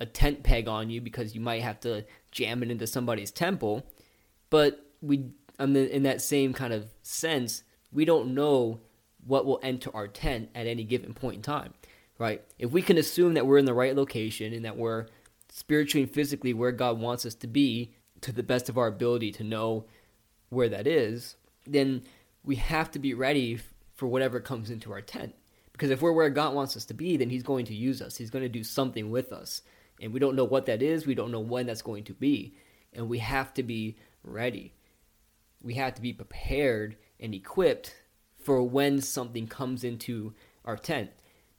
a 0.00 0.06
tent 0.06 0.42
peg 0.42 0.68
on 0.68 0.90
you 0.90 1.00
because 1.00 1.34
you 1.34 1.40
might 1.40 1.62
have 1.62 1.80
to 1.80 2.04
jam 2.30 2.62
it 2.62 2.70
into 2.70 2.86
somebody's 2.86 3.30
temple. 3.30 3.84
But 4.50 4.84
we, 5.00 5.30
in 5.58 6.02
that 6.04 6.22
same 6.22 6.52
kind 6.52 6.72
of 6.72 6.88
sense, 7.02 7.62
we 7.92 8.04
don't 8.04 8.34
know 8.34 8.80
what 9.26 9.44
will 9.44 9.60
enter 9.62 9.94
our 9.94 10.08
tent 10.08 10.50
at 10.54 10.66
any 10.66 10.84
given 10.84 11.14
point 11.14 11.36
in 11.36 11.42
time, 11.42 11.74
right? 12.18 12.42
If 12.58 12.70
we 12.70 12.82
can 12.82 12.98
assume 12.98 13.34
that 13.34 13.46
we're 13.46 13.58
in 13.58 13.64
the 13.64 13.74
right 13.74 13.94
location 13.94 14.52
and 14.52 14.64
that 14.64 14.76
we're 14.76 15.06
spiritually 15.50 16.04
and 16.04 16.12
physically 16.12 16.54
where 16.54 16.72
God 16.72 17.00
wants 17.00 17.26
us 17.26 17.34
to 17.36 17.46
be 17.46 17.92
to 18.20 18.32
the 18.32 18.42
best 18.42 18.68
of 18.68 18.78
our 18.78 18.86
ability 18.86 19.32
to 19.32 19.44
know 19.44 19.84
where 20.48 20.68
that 20.68 20.86
is, 20.86 21.36
then 21.66 22.02
we 22.44 22.56
have 22.56 22.90
to 22.92 22.98
be 22.98 23.14
ready 23.14 23.58
for 23.94 24.06
whatever 24.06 24.40
comes 24.40 24.70
into 24.70 24.92
our 24.92 25.00
tent. 25.00 25.34
Because 25.72 25.90
if 25.90 26.00
we're 26.00 26.12
where 26.12 26.30
God 26.30 26.54
wants 26.54 26.76
us 26.76 26.84
to 26.86 26.94
be, 26.94 27.16
then 27.16 27.30
He's 27.30 27.42
going 27.42 27.66
to 27.66 27.74
use 27.74 28.00
us. 28.00 28.16
He's 28.16 28.30
going 28.30 28.44
to 28.44 28.48
do 28.48 28.64
something 28.64 29.10
with 29.10 29.32
us 29.32 29.62
and 30.00 30.12
we 30.12 30.20
don't 30.20 30.36
know 30.36 30.44
what 30.44 30.66
that 30.66 30.82
is. 30.82 31.06
We 31.06 31.14
don't 31.14 31.32
know 31.32 31.40
when 31.40 31.66
that's 31.66 31.82
going 31.82 32.04
to 32.04 32.14
be. 32.14 32.54
And 32.92 33.08
we 33.08 33.18
have 33.18 33.52
to 33.54 33.62
be 33.62 33.96
ready. 34.22 34.74
We 35.62 35.74
have 35.74 35.94
to 35.94 36.02
be 36.02 36.12
prepared 36.12 36.96
and 37.20 37.34
equipped 37.34 37.94
for 38.38 38.62
when 38.62 39.00
something 39.00 39.46
comes 39.46 39.84
into 39.84 40.34
our 40.64 40.76
tent. 40.76 41.10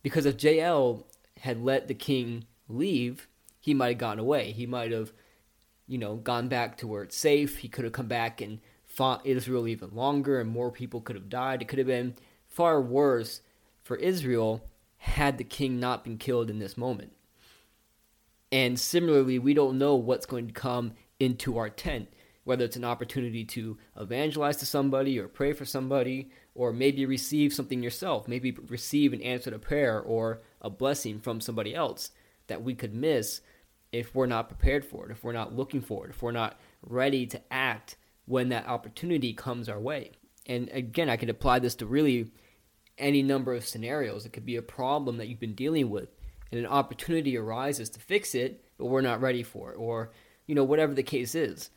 Because 0.02 0.26
if 0.26 0.42
Jael 0.42 1.06
had 1.42 1.62
let 1.62 1.88
the 1.88 1.94
king 1.94 2.46
leave, 2.68 3.28
he 3.60 3.74
might 3.74 3.90
have 3.90 3.98
gone 3.98 4.20
away. 4.20 4.52
He 4.52 4.66
might 4.66 4.92
have, 4.92 5.12
you 5.88 5.98
know, 5.98 6.16
gone 6.16 6.48
back 6.48 6.78
to 6.78 6.88
where 6.88 7.04
it's 7.04 7.18
safe. 7.18 7.58
He 7.58 7.68
could 7.68 7.84
have 7.84 7.94
come 7.94 8.08
back 8.08 8.42
and 8.42 8.60
fought 8.86 9.26
Israel 9.26 9.68
even 9.68 9.94
longer, 9.94 10.40
and 10.40 10.50
more 10.50 10.72
people 10.72 11.02
could 11.02 11.16
have 11.16 11.30
died. 11.30 11.62
It 11.62 11.68
could 11.68 11.80
have 11.80 11.88
been 11.88 12.16
far 12.48 12.82
worse 12.82 13.42
for 13.84 13.98
Israel 13.98 14.64
had 14.98 15.38
the 15.38 15.44
king 15.44 15.80
not 15.80 16.04
been 16.04 16.18
killed 16.18 16.50
in 16.50 16.60
this 16.60 16.78
moment. 16.78 17.12
And 18.52 18.80
similarly, 18.80 19.40
we 19.40 19.54
don't 19.54 19.78
know 19.78 19.96
what's 19.96 20.26
going 20.26 20.48
to 20.48 20.54
come 20.54 20.94
into 21.20 21.58
our 21.58 21.70
tent, 21.70 22.10
whether 22.44 22.66
it's 22.66 22.78
an 22.78 22.86
opportunity 22.86 23.44
to 23.46 23.78
evangelize 24.00 24.58
to 24.58 24.66
somebody 24.66 25.20
or 25.20 25.28
pray 25.28 25.54
for 25.54 25.66
somebody, 25.66 26.32
or 26.56 26.74
maybe 26.74 27.06
receive 27.06 27.54
something 27.54 27.84
yourself, 27.84 28.28
maybe 28.28 28.52
receive 28.52 29.14
an 29.14 29.22
answer 29.22 29.52
to 29.52 29.60
prayer 29.60 30.00
or 30.02 30.42
a 30.62 30.70
blessing 30.70 31.20
from 31.20 31.40
somebody 31.40 31.76
else 31.76 32.12
that 32.48 32.64
we 32.64 32.74
could 32.74 32.94
miss 32.94 33.42
if 33.92 34.14
we're 34.14 34.26
not 34.26 34.50
prepared 34.50 34.84
for 34.84 35.06
it, 35.06 35.12
if 35.12 35.24
we're 35.24 35.32
not 35.32 35.56
looking 35.56 35.82
for 35.82 36.06
it, 36.06 36.10
if 36.10 36.22
we're 36.22 36.32
not 36.32 36.60
ready 36.82 37.26
to 37.26 37.42
act 37.52 37.98
when 38.26 38.50
that 38.50 38.68
opportunity 38.68 39.34
comes 39.34 39.70
our 39.70 39.80
way. 39.80 40.12
And 40.46 40.70
again, 40.70 41.10
I 41.10 41.18
can 41.18 41.30
apply 41.30 41.60
this 41.60 41.76
to 41.76 41.86
really 41.86 42.32
any 42.98 43.24
number 43.24 43.54
of 43.54 43.66
scenarios. 43.66 44.26
It 44.26 44.34
could 44.34 44.46
be 44.46 44.56
a 44.56 44.62
problem 44.62 45.18
that 45.18 45.28
you've 45.28 45.40
been 45.40 45.56
dealing 45.56 45.90
with, 45.90 46.10
and 46.52 46.60
an 46.60 46.66
opportunity 46.66 47.38
arises 47.38 47.90
to 47.92 48.00
fix 48.00 48.34
it, 48.36 48.64
but 48.78 48.86
we're 48.86 49.02
not 49.02 49.22
ready 49.22 49.44
for 49.44 49.72
it, 49.72 49.76
or 49.76 50.12
you 50.48 50.56
know 50.56 50.64
whatever 50.64 50.94
the 50.94 51.04
case 51.04 51.36
is. 51.36 51.70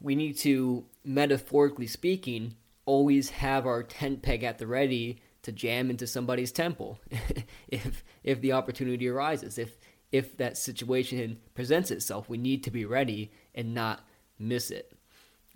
We 0.00 0.14
need 0.14 0.38
to, 0.38 0.84
metaphorically 1.04 1.86
speaking, 1.86 2.54
always 2.86 3.30
have 3.30 3.66
our 3.66 3.82
tent 3.82 4.22
peg 4.22 4.42
at 4.42 4.58
the 4.58 4.66
ready 4.66 5.20
to 5.42 5.52
jam 5.52 5.90
into 5.90 6.06
somebody's 6.06 6.52
temple 6.52 6.98
if 7.68 8.04
if 8.22 8.40
the 8.40 8.52
opportunity 8.52 9.08
arises. 9.08 9.58
If 9.58 9.76
if 10.12 10.36
that 10.38 10.58
situation 10.58 11.38
presents 11.54 11.90
itself, 11.90 12.28
we 12.28 12.38
need 12.38 12.64
to 12.64 12.70
be 12.70 12.84
ready 12.84 13.30
and 13.54 13.74
not 13.74 14.04
miss 14.38 14.70
it. 14.70 14.92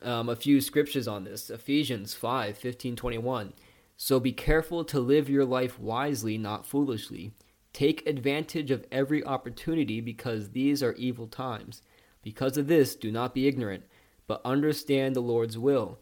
Um, 0.03 0.29
a 0.29 0.37
few 0.37 0.61
scriptures 0.61 1.09
on 1.09 1.25
this 1.25 1.51
Ephesians 1.51 2.15
5 2.15 2.57
15 2.57 2.97
21. 2.97 3.53
So 3.97 4.19
be 4.19 4.33
careful 4.33 4.85
to 4.87 4.99
live 4.99 5.31
your 5.31 5.45
life 5.45 5.79
wisely, 5.79 6.37
not 6.37 6.67
foolishly. 6.67 7.33
Take 7.75 8.07
advantage 8.07 8.71
of 8.71 8.87
every 8.93 9.25
opportunity 9.25 10.01
because 10.01 10.51
these 10.51 10.81
are 10.81 10.95
evil 10.95 11.27
times. 11.27 11.83
Because 12.23 12.57
of 12.57 12.69
this, 12.69 12.95
do 12.95 13.11
not 13.11 13.35
be 13.35 13.49
ignorant, 13.49 13.83
but 14.29 14.41
understand 14.45 15.15
the 15.15 15.21
Lord's 15.21 15.59
will. 15.59 15.99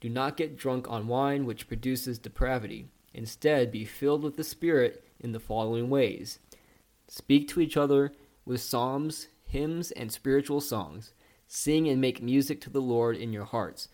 Do 0.00 0.08
not 0.08 0.36
get 0.36 0.56
drunk 0.56 0.88
on 0.88 1.08
wine, 1.08 1.44
which 1.44 1.66
produces 1.66 2.20
depravity. 2.20 2.86
Instead, 3.12 3.72
be 3.72 3.84
filled 3.84 4.22
with 4.22 4.36
the 4.36 4.44
Spirit 4.44 5.04
in 5.18 5.32
the 5.32 5.40
following 5.40 5.90
ways 5.90 6.38
Speak 7.08 7.48
to 7.48 7.60
each 7.60 7.76
other 7.76 8.12
with 8.44 8.60
psalms, 8.60 9.26
hymns, 9.46 9.90
and 9.90 10.12
spiritual 10.12 10.60
songs. 10.60 11.12
Sing 11.48 11.88
and 11.88 12.00
make 12.00 12.22
music 12.22 12.60
to 12.60 12.70
the 12.70 12.80
Lord 12.80 13.16
in 13.16 13.32
your 13.32 13.44
hearts. 13.44 13.88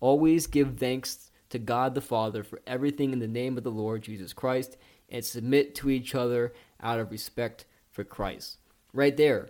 Always 0.00 0.46
give 0.46 0.78
thanks 0.78 1.30
to 1.50 1.58
God 1.58 1.94
the 1.94 2.00
Father 2.00 2.42
for 2.42 2.60
everything 2.66 3.12
in 3.12 3.18
the 3.18 3.28
name 3.28 3.58
of 3.58 3.64
the 3.64 3.70
Lord 3.70 4.02
Jesus 4.02 4.32
Christ, 4.32 4.78
and 5.10 5.24
submit 5.24 5.74
to 5.74 5.90
each 5.90 6.14
other 6.14 6.52
out 6.82 7.00
of 7.00 7.10
respect 7.10 7.64
for 7.90 8.04
Christ. 8.04 8.58
Right 8.92 9.16
there, 9.16 9.48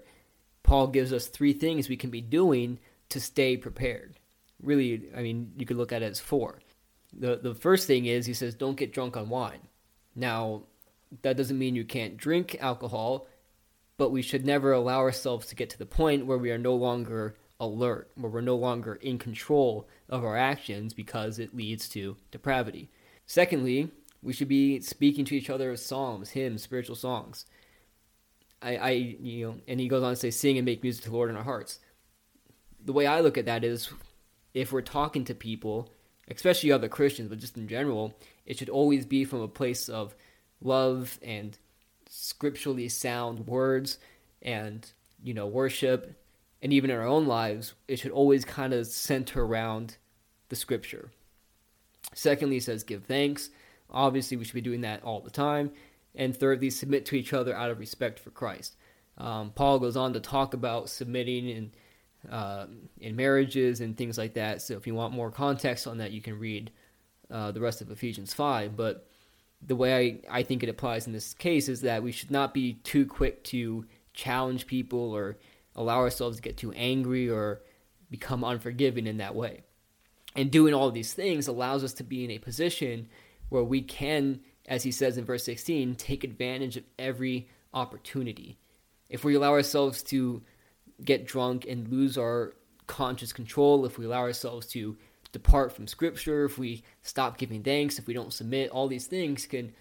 Paul 0.63 0.89
gives 0.89 1.13
us 1.13 1.27
three 1.27 1.53
things 1.53 1.89
we 1.89 1.97
can 1.97 2.11
be 2.11 2.21
doing 2.21 2.79
to 3.11 3.21
stay 3.21 3.57
prepared. 3.57 4.19
Really, 4.63 5.09
I 5.17 5.23
mean, 5.23 5.53
you 5.57 5.67
could 5.67 5.77
look 5.77 5.93
at 5.93 6.03
it 6.03 6.11
as 6.11 6.21
four. 6.21 6.59
The, 7.13 7.37
the 7.37 7.55
first 7.55 7.87
thing 7.87 8.07
is 8.07 8.27
he 8.27 8.35
says, 8.35 8.55
don't 8.55 8.77
get 8.77 8.93
drunk 8.93 9.17
on 9.17 9.29
wine. 9.29 9.61
Now, 10.15 10.65
that 11.23 11.37
doesn't 11.37 11.59
mean 11.59 11.75
you 11.75 11.85
can't 11.85 12.17
drink 12.17 12.57
alcohol, 12.61 13.27
but 13.97 14.11
we 14.11 14.23
should 14.23 14.45
never 14.45 14.73
allow 14.73 14.99
ourselves 14.99 15.47
to 15.47 15.55
get 15.55 15.71
to 15.71 15.79
the 15.79 15.87
point 15.87 16.27
where 16.27 16.39
we 16.39 16.51
are 16.51 16.59
no 16.59 16.75
longer 16.75 17.35
alert, 17.61 18.11
where 18.15 18.31
we're 18.31 18.41
no 18.41 18.57
longer 18.57 18.95
in 18.97 19.19
control 19.19 19.89
of 20.09 20.25
our 20.25 20.37
actions 20.37 20.93
because 20.95 21.39
it 21.39 21.57
leads 21.57 21.89
to 21.89 22.17
depravity. 22.31 22.91
Secondly, 23.27 23.91
we 24.23 24.33
should 24.33 24.49
be 24.49 24.81
speaking 24.81 25.25
to 25.27 25.37
each 25.37 25.51
other 25.51 25.71
of 25.71 25.79
psalms, 25.79 26.31
hymns, 26.31 26.63
spiritual 26.63 26.97
songs. 26.97 27.47
I, 28.61 28.77
I, 28.77 28.91
you 28.91 29.47
know, 29.47 29.57
and 29.69 29.79
he 29.79 29.89
goes 29.89 30.03
on 30.03 30.11
to 30.11 30.17
say, 30.17 30.31
sing 30.31 30.59
and 30.59 30.65
make 30.65 30.83
music 30.83 31.05
to 31.05 31.11
the 31.11 31.17
Lord 31.17 31.31
in 31.31 31.37
our 31.37 31.45
hearts. 31.45 31.79
The 32.85 32.93
way 32.93 33.07
I 33.07 33.21
look 33.21 33.39
at 33.39 33.47
that 33.47 33.65
is, 33.65 33.91
if 34.55 34.73
we're 34.73 34.83
talking 34.83 35.25
to 35.27 35.35
people, 35.35 35.93
especially 36.29 36.73
other 36.73 36.89
Christians, 36.89 37.29
but 37.29 37.39
just 37.39 37.57
in 37.57 37.69
general, 37.69 38.15
it 38.47 38.59
should 38.59 38.69
always 38.69 39.07
be 39.07 39.25
from 39.25 39.41
a 39.41 39.49
place 39.49 39.89
of 39.89 40.15
love 40.61 41.19
and 41.23 41.59
scripturally 42.09 42.89
sound 42.89 43.47
words 43.47 43.99
and 44.43 44.93
you 45.23 45.35
know 45.35 45.47
worship 45.47 46.21
and 46.63 46.73
even 46.73 46.91
in 46.91 46.97
our 46.97 47.07
own 47.07 47.27
lives 47.27 47.75
it 47.87 47.99
should 47.99 48.11
always 48.11 48.45
kind 48.45 48.73
of 48.73 48.87
center 48.87 49.45
around 49.45 49.99
the 50.49 50.57
scripture 50.57 51.11
secondly 52.15 52.57
he 52.57 52.61
says 52.61 52.83
give 52.83 53.05
thanks 53.05 53.51
obviously 53.91 54.37
we 54.37 54.45
should 54.45 54.55
be 54.55 54.61
doing 54.61 54.83
that 54.83 55.03
all 55.03 55.21
the 55.21 55.31
time. 55.31 55.71
And 56.15 56.37
thirdly 56.37 56.71
submit 56.71 57.07
to 57.07 57.17
each 57.17 57.33
other 57.33 57.55
out 57.55 57.71
of 57.71 57.79
respect 57.79 58.19
for 58.19 58.31
christ. 58.31 58.77
Um, 59.19 59.53
paul 59.55 59.79
goes 59.79 59.97
on 59.97 60.13
to 60.15 60.21
talk 60.21 60.55
about 60.55 60.89
submitting 60.89 61.49
in 61.49 61.73
uh, 62.31 62.67
in 63.01 63.15
marriages 63.15 63.81
and 63.81 63.97
things 63.97 64.19
like 64.19 64.35
that. 64.35 64.61
So 64.61 64.77
if 64.77 64.87
you 64.87 64.95
want 64.95 65.15
more 65.15 65.31
context 65.31 65.87
on 65.87 65.99
that 65.99 66.11
you 66.11 66.21
can 66.21 66.39
read 66.39 66.73
uh, 67.31 67.53
the 67.53 67.61
rest 67.61 67.81
of 67.81 67.91
ephesians 67.91 68.35
5 68.35 68.77
but 68.77 69.07
the 69.65 69.77
way 69.77 70.23
I, 70.31 70.39
I 70.39 70.43
think 70.43 70.63
it 70.63 70.69
applies 70.69 71.07
in 71.07 71.13
this 71.13 71.35
case 71.35 71.69
is 71.69 71.83
that 71.83 72.03
we 72.03 72.13
should 72.13 72.31
not 72.31 72.55
be 72.55 72.75
too 72.75 73.07
quick 73.07 73.45
to 73.45 73.85
challenge 74.15 74.67
people 74.67 75.13
or 75.13 75.37
allow 75.75 75.99
ourselves 75.99 76.37
to 76.37 76.43
get 76.43 76.57
too 76.57 76.73
angry 76.73 77.29
or 77.29 77.63
become 78.11 78.45
unforgiving 78.45 79.07
in 79.07 79.19
that 79.19 79.35
way. 79.35 79.63
And 80.37 80.51
doing 80.51 80.75
all 80.75 80.91
these 80.91 81.15
things 81.15 81.49
allows 81.49 81.83
us 81.83 81.93
to 81.95 82.05
be 82.05 82.25
in 82.25 82.31
a 82.31 82.39
position 82.39 83.09
where 83.49 83.65
we 83.65 83.83
can, 83.83 84.41
as 84.67 84.83
he 84.83 84.91
says 84.91 85.19
in 85.19 85.25
verse 85.25 85.45
16, 85.45 85.95
take 85.97 86.25
advantage 86.25 86.77
of 86.77 86.85
every 86.99 87.49
opportunity. 87.73 88.59
If 89.09 89.25
we 89.25 89.35
allow 89.35 89.53
ourselves 89.53 90.03
to 90.05 90.43
get 91.05 91.27
drunk 91.27 91.67
and 91.67 91.89
lose 91.89 92.19
our 92.19 92.55
conscious 92.87 93.33
control, 93.33 93.87
if 93.87 93.99
we 93.99 94.05
allow 94.05 94.21
ourselves 94.21 94.67
to 94.69 94.97
depart 95.33 95.73
from 95.73 95.87
scripture, 95.87 96.45
if 96.45 96.59
we 96.59 96.83
stop 97.03 97.39
giving 97.39 97.63
thanks, 97.63 97.99
if 97.99 98.07
we 98.07 98.15
don't 98.15 98.33
submit, 98.33 98.71
all 98.71 98.89
these 98.89 99.07
things 99.07 99.47
can 99.47 99.73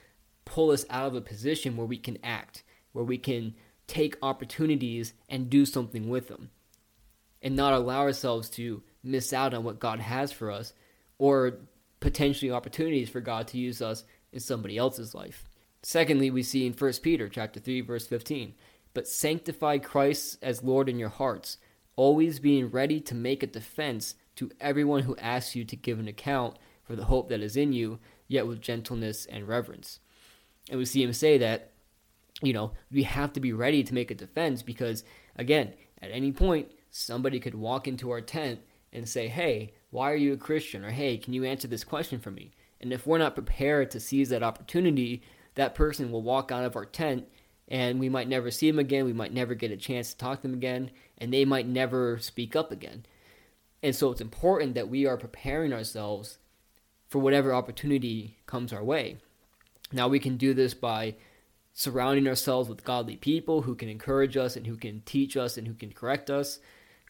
pull 0.45 0.71
us 0.71 0.85
out 0.89 1.07
of 1.07 1.15
a 1.15 1.21
position 1.21 1.75
where 1.75 1.87
we 1.87 1.97
can 1.97 2.17
act, 2.23 2.63
where 2.91 3.03
we 3.03 3.17
can 3.17 3.53
take 3.87 4.17
opportunities 4.21 5.13
and 5.29 5.49
do 5.49 5.65
something 5.65 6.09
with 6.09 6.27
them, 6.27 6.49
and 7.41 7.55
not 7.55 7.73
allow 7.73 7.99
ourselves 7.99 8.49
to 8.49 8.83
miss 9.03 9.31
out 9.33 9.53
on 9.53 9.63
what 9.63 9.79
God 9.79 9.99
has 9.99 10.31
for 10.31 10.51
us 10.51 10.73
or 11.17 11.59
potentially 11.99 12.51
opportunities 12.51 13.09
for 13.09 13.21
God 13.21 13.47
to 13.49 13.57
use 13.57 13.81
us 13.81 14.03
in 14.31 14.39
somebody 14.39 14.77
else's 14.77 15.15
life. 15.15 15.45
Secondly, 15.81 16.29
we 16.29 16.43
see 16.43 16.65
in 16.65 16.73
1 16.73 16.93
Peter 17.01 17.29
chapter 17.29 17.59
3 17.59 17.81
verse 17.81 18.07
15, 18.07 18.53
but 18.93 19.07
sanctify 19.07 19.77
Christ 19.77 20.37
as 20.41 20.63
Lord 20.63 20.89
in 20.89 20.99
your 20.99 21.09
hearts, 21.09 21.57
always 21.95 22.39
being 22.39 22.69
ready 22.69 22.99
to 23.01 23.15
make 23.15 23.43
a 23.43 23.47
defense 23.47 24.15
to 24.35 24.51
everyone 24.59 25.03
who 25.03 25.15
asks 25.17 25.55
you 25.55 25.65
to 25.65 25.75
give 25.75 25.99
an 25.99 26.07
account 26.07 26.57
for 26.83 26.95
the 26.95 27.05
hope 27.05 27.29
that 27.29 27.41
is 27.41 27.57
in 27.57 27.73
you, 27.73 27.99
yet 28.27 28.47
with 28.47 28.61
gentleness 28.61 29.25
and 29.25 29.47
reverence. 29.47 29.99
And 30.69 30.79
we 30.79 30.85
see 30.85 31.03
him 31.03 31.13
say 31.13 31.37
that, 31.37 31.71
you 32.41 32.53
know, 32.53 32.71
we 32.91 33.03
have 33.03 33.33
to 33.33 33.39
be 33.39 33.53
ready 33.53 33.83
to 33.83 33.93
make 33.93 34.11
a 34.11 34.15
defense 34.15 34.61
because, 34.61 35.03
again, 35.35 35.73
at 36.01 36.11
any 36.11 36.31
point, 36.31 36.71
somebody 36.91 37.39
could 37.39 37.55
walk 37.55 37.87
into 37.87 38.11
our 38.11 38.21
tent 38.21 38.59
and 38.93 39.07
say, 39.07 39.27
hey, 39.27 39.73
why 39.89 40.11
are 40.11 40.15
you 40.15 40.33
a 40.33 40.37
Christian? 40.37 40.83
Or 40.83 40.91
hey, 40.91 41.17
can 41.17 41.33
you 41.33 41.43
answer 41.43 41.67
this 41.67 41.83
question 41.83 42.19
for 42.19 42.31
me? 42.31 42.51
And 42.79 42.93
if 42.93 43.07
we're 43.07 43.17
not 43.17 43.35
prepared 43.35 43.91
to 43.91 43.99
seize 43.99 44.29
that 44.29 44.43
opportunity, 44.43 45.23
that 45.55 45.75
person 45.75 46.11
will 46.11 46.21
walk 46.21 46.51
out 46.51 46.63
of 46.63 46.75
our 46.75 46.85
tent 46.85 47.27
and 47.67 47.99
we 47.99 48.09
might 48.09 48.29
never 48.29 48.49
see 48.51 48.69
them 48.69 48.79
again. 48.79 49.05
We 49.05 49.13
might 49.13 49.33
never 49.33 49.53
get 49.53 49.71
a 49.71 49.77
chance 49.77 50.11
to 50.11 50.17
talk 50.17 50.41
to 50.41 50.47
them 50.47 50.53
again, 50.53 50.91
and 51.17 51.33
they 51.33 51.43
might 51.43 51.67
never 51.67 52.17
speak 52.17 52.55
up 52.55 52.71
again. 52.71 53.05
And 53.83 53.95
so 53.95 54.11
it's 54.11 54.21
important 54.21 54.73
that 54.75 54.89
we 54.89 55.05
are 55.05 55.17
preparing 55.17 55.73
ourselves 55.73 56.37
for 57.09 57.19
whatever 57.19 57.53
opportunity 57.53 58.37
comes 58.45 58.71
our 58.71 58.83
way. 58.83 59.17
Now, 59.91 60.07
we 60.07 60.19
can 60.19 60.37
do 60.37 60.53
this 60.53 60.73
by 60.73 61.15
surrounding 61.73 62.27
ourselves 62.27 62.69
with 62.69 62.83
godly 62.83 63.15
people 63.17 63.61
who 63.61 63.75
can 63.75 63.87
encourage 63.87 64.35
us 64.35 64.55
and 64.55 64.65
who 64.65 64.77
can 64.77 65.01
teach 65.05 65.37
us 65.37 65.57
and 65.57 65.67
who 65.67 65.73
can 65.73 65.91
correct 65.91 66.29
us. 66.29 66.59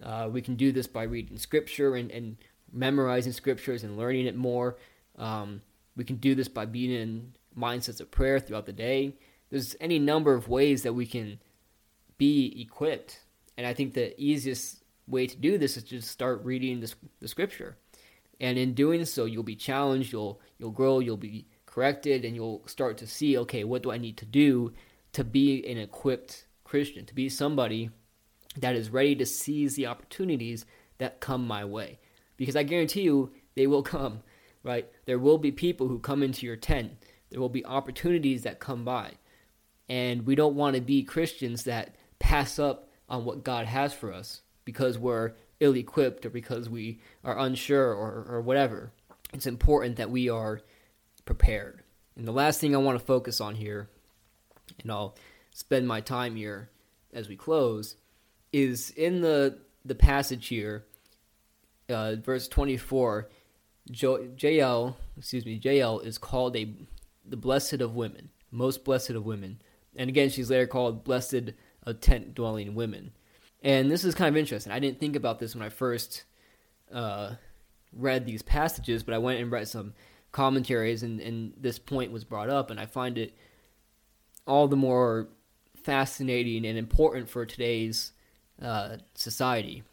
Uh, 0.04 0.28
we 0.32 0.42
can 0.42 0.56
do 0.56 0.72
this 0.72 0.88
by 0.88 1.04
reading 1.04 1.38
scripture 1.38 1.96
and, 1.96 2.12
and 2.12 2.38
memorizing 2.72 3.32
scriptures 3.32 3.84
and 3.84 3.98
learning 3.98 4.26
it 4.26 4.36
more. 4.36 4.78
Um, 5.18 5.62
we 5.96 6.04
can 6.04 6.18
do 6.18 6.36
this 6.36 6.48
by 6.48 6.66
being 6.66 6.92
in 6.92 7.34
mindsets 7.58 8.00
of 8.00 8.12
prayer 8.12 8.40
throughout 8.40 8.66
the 8.66 8.74
day. 8.74 9.16
There's 9.50 9.76
any 9.80 10.00
number 10.00 10.34
of 10.34 10.50
ways 10.50 10.84
that 10.84 10.94
we 10.94 11.06
can 11.06 11.40
be 12.18 12.62
equipped. 12.62 13.20
And 13.58 13.66
I 13.66 13.74
think 13.74 13.94
the 13.94 14.20
easiest 14.22 14.84
way 15.08 15.28
to 15.28 15.38
do 15.38 15.58
this 15.58 15.78
is 15.78 15.84
just 15.84 16.12
start 16.12 16.44
reading 16.44 16.82
the, 16.82 16.94
the 17.20 17.28
scripture. 17.28 17.78
And 18.40 18.58
in 18.58 18.74
doing 18.74 19.06
so, 19.06 19.26
you'll 19.26 19.44
be 19.44 19.56
challenged, 19.56 20.12
you'll 20.12 20.40
you'll 20.60 20.72
grow, 20.72 21.00
you'll 21.00 21.18
be 21.18 21.48
corrected, 21.66 22.24
and 22.24 22.36
you'll 22.36 22.62
start 22.68 22.98
to 23.00 23.08
see, 23.08 23.38
okay, 23.40 23.64
what 23.64 23.82
do 23.82 23.92
I 23.92 23.98
need 23.98 24.18
to 24.18 24.26
do 24.26 24.74
to 25.14 25.24
be 25.24 25.66
an 25.68 25.80
equipped 25.80 26.46
Christian, 26.64 27.06
to 27.06 27.16
be 27.16 27.30
somebody 27.30 27.90
that 28.58 28.76
is 28.76 28.90
ready 28.90 29.16
to 29.16 29.26
seize 29.26 29.76
the 29.76 29.88
opportunities 29.88 30.66
that 30.98 31.20
come 31.20 31.48
my 31.48 31.64
way. 31.64 32.00
Because 32.38 32.56
I 32.56 32.64
guarantee 32.64 33.02
you, 33.02 33.32
they 33.56 33.68
will 33.68 33.84
come, 33.84 34.22
right? 34.64 34.88
There 35.06 35.20
will 35.20 35.38
be 35.38 35.52
people 35.52 35.88
who 35.88 36.00
come 36.00 36.24
into 36.24 36.46
your 36.46 36.56
tent. 36.56 36.94
There 37.30 37.40
will 37.40 37.50
be 37.50 37.66
opportunities 37.66 38.44
that 38.44 38.60
come 38.60 38.86
by. 38.86 39.14
And 39.90 40.26
we 40.26 40.36
don't 40.36 40.56
want 40.56 40.76
to 40.76 40.82
be 40.82 41.04
Christians 41.04 41.64
that 41.64 41.96
pass 42.20 42.60
up 42.60 42.90
on 43.10 43.26
what 43.26 43.44
God 43.44 43.66
has 43.66 43.94
for 43.94 44.14
us 44.14 44.42
because 44.66 44.98
we're 44.98 45.34
ill 45.60 45.76
equipped 45.76 46.26
or 46.26 46.30
because 46.30 46.70
we 46.70 47.00
are 47.24 47.40
unsure 47.40 47.94
or, 47.94 48.26
or 48.28 48.42
whatever. 48.42 48.92
It's 49.34 49.48
important 49.48 49.96
that 49.98 50.12
we 50.12 50.30
are 50.30 50.62
prepared. 51.26 51.84
And 52.16 52.28
the 52.28 52.34
last 52.34 52.60
thing 52.60 52.76
I 52.76 52.80
want 52.80 53.00
to 53.00 53.06
focus 53.06 53.40
on 53.40 53.56
here, 53.56 53.90
and 54.82 54.92
I'll 54.92 55.16
spend 55.52 55.88
my 55.88 56.02
time 56.02 56.36
here 56.36 56.70
as 57.14 57.30
we 57.30 57.36
close, 57.36 57.96
is 58.52 58.92
in 58.92 59.22
the 59.22 59.60
the 59.86 59.96
passage 59.96 60.48
here, 60.48 60.86
uh, 61.90 62.16
verse 62.16 62.48
twenty 62.48 62.78
four. 62.78 63.30
Jael, 63.90 64.98
excuse 65.18 65.46
me, 65.46 65.60
Jael 65.64 66.00
is 66.00 66.18
called 66.18 66.56
a 66.58 66.74
the 67.26 67.38
blessed 67.38 67.82
of 67.82 67.96
women, 67.96 68.30
most 68.52 68.84
blessed 68.84 69.12
of 69.12 69.26
women. 69.26 69.62
And 69.96 70.10
again, 70.10 70.30
she's 70.30 70.50
later 70.50 70.68
called 70.68 71.04
blessed 71.04 71.54
of 71.84 72.02
tent 72.02 72.36
dwelling 72.36 72.76
women. 72.76 73.12
And 73.64 73.90
this 73.90 74.04
is 74.04 74.14
kind 74.14 74.30
of 74.30 74.38
interesting. 74.38 74.72
I 74.72 74.80
didn't 74.80 75.00
think 75.00 75.16
about 75.16 75.40
this 75.40 75.56
when 75.56 75.64
I 75.64 75.70
first 75.70 76.24
uh, 76.94 77.36
read 77.92 78.26
these 78.26 78.42
passages, 78.42 79.04
but 79.04 79.14
I 79.14 79.18
went 79.18 79.40
and 79.40 79.52
read 79.52 79.68
some 79.68 79.94
commentaries, 80.32 81.02
and, 81.02 81.20
and 81.20 81.54
this 81.58 81.80
point 81.80 82.12
was 82.12 82.24
brought 82.24 82.50
up, 82.50 82.70
and 82.70 82.80
I 82.80 82.86
find 82.86 83.18
it 83.18 83.36
all 84.46 84.68
the 84.68 84.76
more 84.76 85.30
fascinating 85.84 86.66
and 86.66 86.78
important 86.78 87.30
for 87.30 87.46
today's 87.46 88.12
uh, 88.62 88.98
society. 89.16 89.84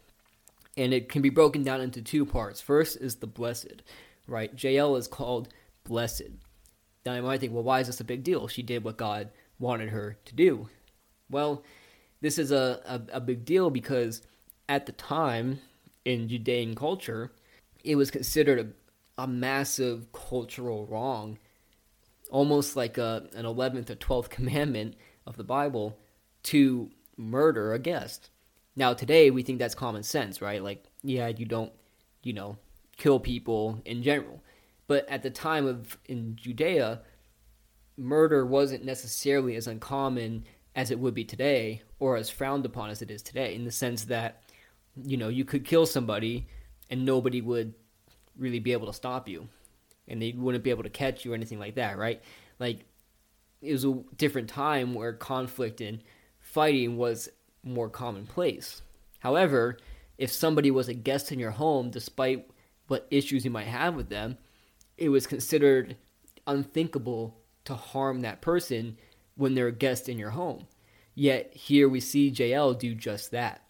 And 0.77 0.93
it 0.93 1.09
can 1.09 1.21
be 1.21 1.29
broken 1.29 1.63
down 1.63 1.81
into 1.81 2.01
two 2.01 2.25
parts. 2.25 2.59
First 2.59 2.97
is 2.97 3.15
the 3.15 3.27
blessed, 3.27 3.81
right? 4.27 4.51
Jael 4.61 4.97
is 4.97 5.07
called 5.07 5.49
blessed. 5.83 6.23
Now 7.05 7.15
you 7.15 7.21
might 7.21 7.39
think, 7.39 7.53
well, 7.53 7.63
why 7.63 7.79
is 7.79 7.87
this 7.87 8.01
a 8.01 8.05
big 8.05 8.23
deal? 8.23 8.47
She 8.47 8.61
did 8.61 8.83
what 8.83 8.97
God 8.97 9.29
wanted 9.59 9.89
her 9.89 10.17
to 10.25 10.35
do. 10.35 10.69
Well, 11.29 11.63
this 12.21 12.37
is 12.37 12.51
a, 12.51 12.81
a, 12.85 13.17
a 13.17 13.21
big 13.21 13.45
deal 13.45 13.69
because 13.69 14.21
at 14.67 14.85
the 14.85 14.91
time 14.91 15.59
in 16.03 16.27
Judean 16.27 16.75
culture, 16.75 17.31
it 17.83 17.95
was 17.95 18.11
considered 18.11 18.73
a, 19.17 19.23
a 19.23 19.27
massive 19.27 20.11
cultural 20.11 20.85
wrong, 20.87 21.37
almost 22.31 22.75
like 22.75 22.97
a, 22.97 23.27
an 23.35 23.45
11th 23.45 23.89
or 23.89 23.95
12th 23.95 24.29
commandment 24.29 24.95
of 25.25 25.37
the 25.37 25.43
Bible 25.43 25.97
to 26.43 26.89
murder 27.17 27.73
a 27.73 27.79
guest. 27.79 28.29
Now, 28.75 28.93
today, 28.93 29.31
we 29.31 29.43
think 29.43 29.59
that's 29.59 29.75
common 29.75 30.03
sense, 30.03 30.41
right? 30.41 30.61
Like, 30.61 30.83
yeah, 31.01 31.27
you 31.27 31.45
don't, 31.45 31.71
you 32.23 32.33
know, 32.33 32.57
kill 32.97 33.19
people 33.19 33.81
in 33.85 34.03
general. 34.03 34.41
But 34.87 35.07
at 35.09 35.23
the 35.23 35.29
time 35.29 35.65
of 35.65 35.97
in 36.05 36.35
Judea, 36.35 37.01
murder 37.97 38.45
wasn't 38.45 38.83
necessarily 38.83 39.55
as 39.55 39.67
uncommon 39.67 40.45
as 40.75 40.91
it 40.91 40.99
would 40.99 41.13
be 41.13 41.23
today 41.23 41.81
or 41.99 42.17
as 42.17 42.29
frowned 42.29 42.65
upon 42.65 42.89
as 42.89 43.01
it 43.01 43.09
is 43.09 43.21
today 43.21 43.55
in 43.55 43.63
the 43.63 43.71
sense 43.71 44.05
that 44.05 44.43
you 45.03 45.17
know 45.17 45.29
you 45.29 45.45
could 45.45 45.63
kill 45.63 45.85
somebody 45.85 46.47
and 46.89 47.05
nobody 47.05 47.41
would 47.41 47.73
really 48.37 48.59
be 48.59 48.73
able 48.73 48.87
to 48.87 48.93
stop 48.93 49.29
you 49.29 49.47
and 50.07 50.21
they 50.21 50.33
wouldn't 50.33 50.63
be 50.63 50.69
able 50.69 50.83
to 50.83 50.89
catch 50.89 51.23
you 51.23 51.31
or 51.31 51.35
anything 51.35 51.59
like 51.59 51.75
that 51.75 51.97
right 51.97 52.21
like 52.59 52.85
it 53.61 53.71
was 53.71 53.85
a 53.85 53.93
different 54.17 54.49
time 54.49 54.93
where 54.93 55.13
conflict 55.13 55.79
and 55.81 56.03
fighting 56.39 56.97
was 56.97 57.29
more 57.65 57.89
commonplace 57.89 58.81
however 59.19 59.77
if 60.17 60.31
somebody 60.31 60.71
was 60.71 60.87
a 60.87 60.93
guest 60.93 61.31
in 61.31 61.39
your 61.39 61.51
home 61.51 61.89
despite 61.89 62.49
what 62.87 63.07
issues 63.11 63.43
you 63.43 63.51
might 63.51 63.67
have 63.67 63.95
with 63.95 64.09
them 64.09 64.37
it 64.97 65.09
was 65.09 65.27
considered 65.27 65.97
unthinkable 66.47 67.37
to 67.65 67.73
harm 67.73 68.21
that 68.21 68.41
person 68.41 68.97
when 69.35 69.55
they're 69.55 69.67
a 69.67 69.73
guest 69.73 70.07
in 70.07 70.17
your 70.17 70.31
home. 70.31 70.67
Yet 71.13 71.53
here 71.53 71.89
we 71.89 71.99
see 71.99 72.29
Jael 72.29 72.73
do 72.73 72.95
just 72.95 73.31
that. 73.31 73.61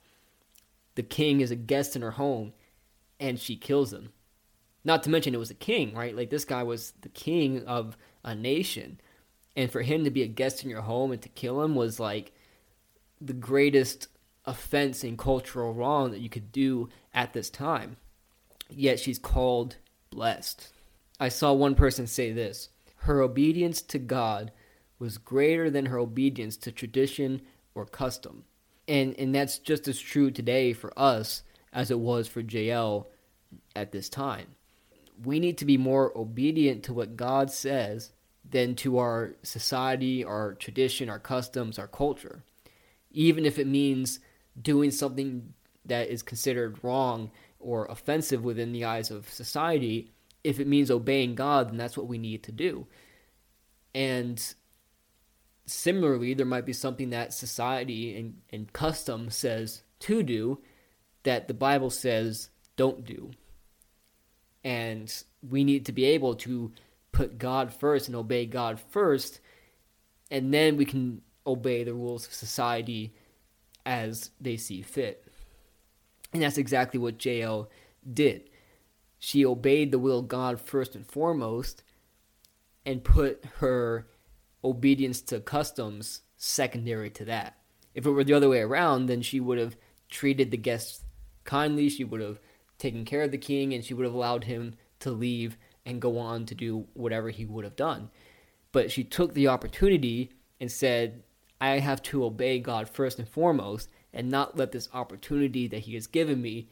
The 0.95 1.03
king 1.03 1.41
is 1.41 1.51
a 1.51 1.55
guest 1.55 1.95
in 1.95 2.01
her 2.01 2.11
home 2.11 2.53
and 3.19 3.39
she 3.39 3.55
kills 3.55 3.91
him. 3.91 4.11
Not 4.83 5.03
to 5.03 5.09
mention 5.09 5.33
it 5.33 5.39
was 5.39 5.51
a 5.51 5.55
king, 5.55 5.95
right? 5.95 6.15
Like 6.15 6.29
this 6.29 6.45
guy 6.45 6.63
was 6.63 6.93
the 7.01 7.09
king 7.09 7.65
of 7.65 7.97
a 8.23 8.35
nation. 8.35 8.99
And 9.55 9.71
for 9.71 9.81
him 9.81 10.03
to 10.03 10.11
be 10.11 10.21
a 10.21 10.27
guest 10.27 10.63
in 10.63 10.69
your 10.69 10.81
home 10.81 11.11
and 11.11 11.21
to 11.21 11.29
kill 11.29 11.63
him 11.63 11.75
was 11.75 11.99
like 11.99 12.33
the 13.21 13.33
greatest 13.33 14.07
offense 14.45 15.03
and 15.03 15.17
cultural 15.17 15.73
wrong 15.73 16.11
that 16.11 16.21
you 16.21 16.29
could 16.29 16.51
do 16.51 16.89
at 17.13 17.33
this 17.33 17.49
time. 17.49 17.97
Yet 18.69 18.99
she's 18.99 19.19
called 19.19 19.77
blessed. 20.09 20.71
I 21.19 21.29
saw 21.29 21.53
one 21.53 21.75
person 21.75 22.07
say 22.07 22.31
this 22.31 22.69
her 22.97 23.21
obedience 23.21 23.81
to 23.83 23.99
God 23.99 24.51
was 24.97 25.17
greater 25.17 25.69
than 25.69 25.87
her 25.87 25.99
obedience 25.99 26.57
to 26.57 26.71
tradition 26.71 27.41
or 27.73 27.85
custom. 27.85 28.43
And 28.87 29.15
and 29.19 29.33
that's 29.33 29.59
just 29.59 29.87
as 29.87 29.99
true 29.99 30.31
today 30.31 30.73
for 30.73 30.97
us 30.97 31.43
as 31.73 31.91
it 31.91 31.99
was 31.99 32.27
for 32.27 32.39
Jael 32.39 33.09
at 33.75 33.91
this 33.91 34.09
time. 34.09 34.55
We 35.23 35.39
need 35.39 35.57
to 35.59 35.65
be 35.65 35.77
more 35.77 36.17
obedient 36.17 36.83
to 36.83 36.93
what 36.93 37.15
God 37.15 37.51
says 37.51 38.11
than 38.49 38.75
to 38.75 38.97
our 38.97 39.35
society, 39.43 40.23
our 40.23 40.53
tradition, 40.53 41.09
our 41.09 41.19
customs, 41.19 41.79
our 41.79 41.87
culture. 41.87 42.43
Even 43.15 43.45
if 43.45 43.57
it 43.57 43.65
means 43.65 44.19
doing 44.61 44.91
something 44.91 45.53
that 45.85 46.09
is 46.09 46.21
considered 46.21 46.83
wrong 46.83 47.31
or 47.59 47.85
offensive 47.85 48.43
within 48.43 48.71
the 48.71 48.85
eyes 48.85 49.09
of 49.09 49.29
society, 49.29 50.11
if 50.43 50.59
it 50.59 50.67
means 50.67 50.91
obeying 50.91 51.33
God, 51.33 51.69
then 51.69 51.77
that's 51.77 51.97
what 51.97 52.07
we 52.07 52.17
need 52.17 52.43
to 52.43 52.51
do. 52.51 52.85
And 53.95 54.53
similarly, 55.65 56.33
there 56.33 56.45
might 56.45 56.65
be 56.65 56.73
something 56.73 57.09
that 57.09 57.33
society 57.33 58.15
and, 58.17 58.41
and 58.51 58.73
custom 58.73 59.29
says 59.29 59.81
to 60.01 60.21
do 60.21 60.59
that 61.23 61.47
the 61.47 61.53
Bible 61.53 61.89
says 61.89 62.49
don't 62.75 63.05
do. 63.05 63.31
And 64.63 65.11
we 65.47 65.63
need 65.63 65.85
to 65.85 65.91
be 65.91 66.05
able 66.05 66.35
to 66.35 66.71
put 67.11 67.37
God 67.37 67.73
first 67.73 68.07
and 68.07 68.15
obey 68.15 68.45
God 68.45 68.79
first, 68.89 69.39
and 70.29 70.53
then 70.53 70.75
we 70.75 70.85
can 70.85 71.21
obey 71.45 71.83
the 71.83 71.93
rules 71.93 72.25
of 72.25 72.33
society 72.33 73.13
as 73.85 74.31
they 74.39 74.57
see 74.57 74.81
fit. 74.81 75.25
And 76.33 76.41
that's 76.41 76.57
exactly 76.57 76.99
what 76.99 77.23
Jael 77.23 77.69
did. 78.11 78.49
She 79.19 79.45
obeyed 79.45 79.91
the 79.91 79.99
will 79.99 80.19
of 80.19 80.27
God 80.27 80.59
first 80.59 80.95
and 80.95 81.05
foremost 81.05 81.83
and 82.85 83.03
put 83.03 83.45
her 83.57 84.07
obedience 84.63 85.21
to 85.21 85.39
customs 85.39 86.21
secondary 86.37 87.09
to 87.11 87.25
that. 87.25 87.57
If 87.93 88.05
it 88.05 88.11
were 88.11 88.23
the 88.23 88.33
other 88.33 88.49
way 88.49 88.59
around, 88.59 89.05
then 89.05 89.21
she 89.21 89.39
would 89.39 89.57
have 89.57 89.77
treated 90.09 90.51
the 90.51 90.57
guests 90.57 91.03
kindly, 91.43 91.89
she 91.89 92.03
would 92.03 92.21
have 92.21 92.39
taken 92.77 93.05
care 93.05 93.21
of 93.21 93.31
the 93.31 93.37
king, 93.37 93.73
and 93.73 93.83
she 93.83 93.93
would 93.93 94.05
have 94.05 94.13
allowed 94.13 94.43
him 94.43 94.75
to 94.99 95.11
leave 95.11 95.57
and 95.85 96.01
go 96.01 96.17
on 96.17 96.45
to 96.45 96.55
do 96.55 96.87
whatever 96.93 97.29
he 97.29 97.45
would 97.45 97.63
have 97.63 97.75
done. 97.75 98.09
But 98.71 98.91
she 98.91 99.03
took 99.03 99.33
the 99.33 99.47
opportunity 99.47 100.31
and 100.59 100.71
said, 100.71 101.23
I 101.59 101.79
have 101.79 102.01
to 102.03 102.25
obey 102.25 102.59
God 102.59 102.89
first 102.89 103.19
and 103.19 103.27
foremost 103.27 103.89
and 104.13 104.29
not 104.29 104.57
let 104.57 104.71
this 104.71 104.89
opportunity 104.93 105.67
that 105.67 105.79
He 105.79 105.93
has 105.95 106.07
given 106.07 106.41
me 106.41 106.69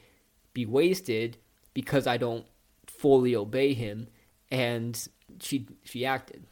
be 0.53 0.65
wasted 0.65 1.37
because 1.73 2.07
I 2.07 2.17
don't 2.17 2.45
fully 2.87 3.35
obey 3.35 3.73
Him. 3.73 4.07
And 4.51 5.07
she 5.39 5.67
she 5.83 6.05
acted. 6.05 6.45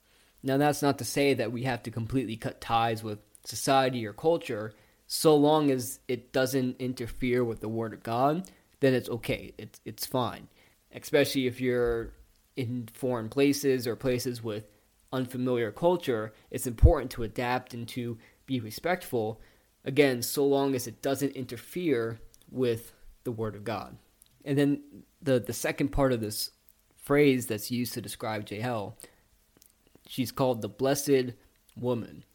Now, 0.43 0.57
that's 0.57 0.81
not 0.81 0.97
to 0.97 1.05
say 1.05 1.33
that 1.35 1.51
we 1.51 1.63
have 1.63 1.83
to 1.83 1.91
completely 1.91 2.35
cut 2.35 2.61
ties 2.61 3.03
with 3.03 3.19
society 3.45 4.05
or 4.05 4.13
culture. 4.13 4.73
So 5.07 5.35
long 5.35 5.69
as 5.69 5.99
it 6.07 6.31
doesn't 6.31 6.77
interfere 6.79 7.43
with 7.43 7.59
the 7.59 7.69
Word 7.69 7.93
of 7.93 8.01
God, 8.01 8.49
then 8.79 8.93
it's 8.93 9.09
okay. 9.09 9.53
It's 9.57 9.79
it's 9.85 10.05
fine. 10.05 10.47
Especially 10.93 11.47
if 11.47 11.61
you're 11.61 12.13
in 12.55 12.89
foreign 12.93 13.29
places 13.29 13.87
or 13.87 13.95
places 13.95 14.43
with 14.43 14.65
unfamiliar 15.11 15.71
culture, 15.71 16.33
it's 16.49 16.67
important 16.67 17.11
to 17.11 17.23
adapt 17.23 17.73
and 17.73 17.87
to 17.89 18.17
be 18.45 18.59
respectful. 18.59 19.41
Again, 19.83 20.21
so 20.21 20.45
long 20.45 20.75
as 20.75 20.87
it 20.87 21.01
doesn't 21.01 21.31
interfere 21.31 22.19
with 22.49 22.93
the 23.23 23.31
Word 23.31 23.55
of 23.55 23.63
God. 23.63 23.97
And 24.43 24.57
then 24.57 24.81
the 25.21 25.39
the 25.39 25.53
second 25.53 25.89
part 25.89 26.13
of 26.13 26.21
this 26.21 26.51
phrase 26.97 27.47
that's 27.47 27.71
used 27.71 27.93
to 27.93 28.01
describe 28.01 28.49
Jael 28.49 28.97
She's 30.07 30.31
called 30.31 30.61
the 30.61 30.67
Blessed 30.67 31.35
Woman. 31.77 32.25